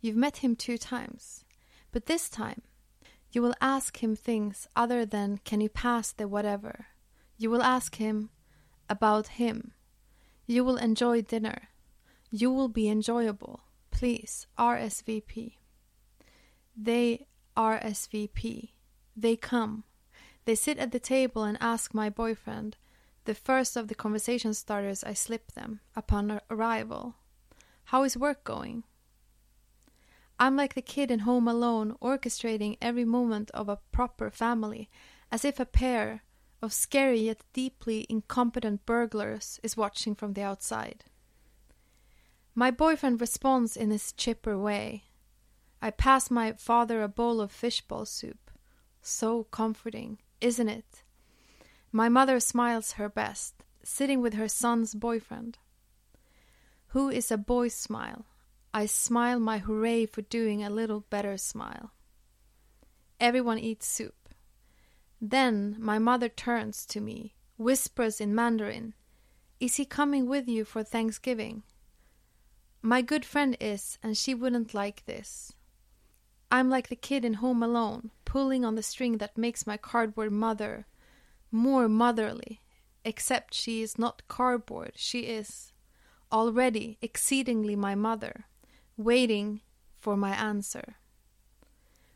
[0.00, 1.44] You've met him two times,
[1.90, 2.62] but this time
[3.30, 6.86] you will ask him things other than can you pass the whatever.
[7.36, 8.30] You will ask him
[8.88, 9.72] about him.
[10.46, 11.68] You will enjoy dinner.
[12.30, 13.60] You will be enjoyable.
[13.90, 15.54] Please, RSVP.
[16.76, 18.70] They RSVP.
[19.20, 19.82] They come.
[20.44, 22.76] They sit at the table and ask my boyfriend,
[23.24, 27.16] the first of the conversation starters I slip them upon arrival.
[27.86, 28.84] How is work going?
[30.38, 34.88] I'm like the kid in Home Alone, orchestrating every moment of a proper family,
[35.32, 36.22] as if a pair
[36.62, 41.04] of scary yet deeply incompetent burglars is watching from the outside.
[42.54, 45.06] My boyfriend responds in his chipper way.
[45.82, 48.47] I pass my father a bowl of fishball soup.
[49.02, 51.02] So comforting, isn't it?
[51.92, 55.58] My mother smiles her best, sitting with her son's boyfriend.
[56.88, 58.26] Who is a boy's smile?
[58.72, 61.92] I smile my hooray for doing a little better smile.
[63.18, 64.28] Everyone eats soup.
[65.20, 68.94] Then my mother turns to me, whispers in Mandarin,
[69.58, 71.64] Is he coming with you for Thanksgiving?
[72.80, 75.52] My good friend is, and she wouldn't like this.
[76.50, 80.32] I'm like the kid in Home Alone, pulling on the string that makes my cardboard
[80.32, 80.86] mother
[81.50, 82.60] more motherly,
[83.04, 85.72] except she is not cardboard, she is
[86.32, 88.46] already exceedingly my mother
[88.96, 89.60] waiting
[89.98, 90.96] for my answer.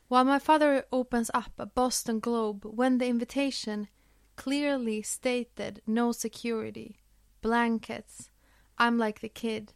[0.08, 3.88] While my father opens up a Boston Globe when the invitation
[4.36, 7.00] clearly stated no security,
[7.40, 8.30] blankets,
[8.76, 9.72] I'm like the kid.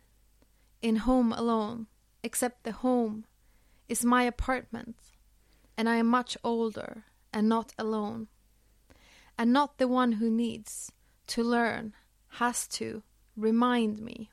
[0.82, 1.86] In home alone,
[2.22, 3.24] except the home
[3.88, 4.96] is my apartment,
[5.76, 8.28] and I am much older and not alone.
[9.38, 10.92] And not the one who needs
[11.28, 11.94] to learn,
[12.28, 13.02] has to
[13.36, 14.30] remind me.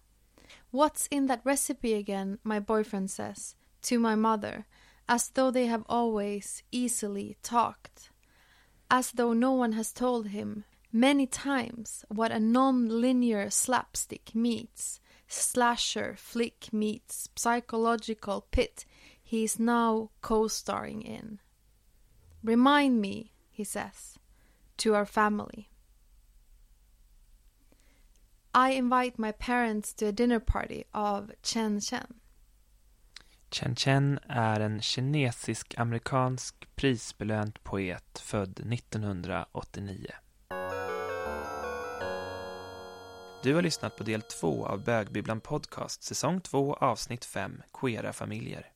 [0.71, 2.39] What's in that recipe again?
[2.43, 4.65] My boyfriend says to my mother,
[5.07, 8.09] as though they have always easily talked.
[8.89, 16.15] as though no one has told him many times what a non-linear slapstick meets slasher
[16.15, 18.85] flick meets psychological pit
[19.33, 21.39] he is now co-starring in.
[22.43, 24.19] Remind me, he says,
[24.77, 25.69] to our family.
[28.53, 32.19] I invite my parents to a dinner party av Chen Chen.
[33.49, 40.11] Chen Chen är en kinesisk-amerikansk prisbelönt poet född 1989.
[43.43, 48.72] Du har lyssnat på del 2 av Bögbibblan Podcast, säsong 2, avsnitt 5, Queera familjer.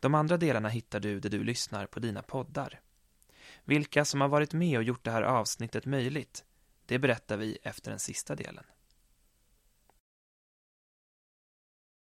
[0.00, 2.80] De andra delarna hittar du där du lyssnar på dina poddar.
[3.64, 6.44] Vilka som har varit med och gjort det här avsnittet möjligt,
[6.86, 8.64] det berättar vi efter den sista delen.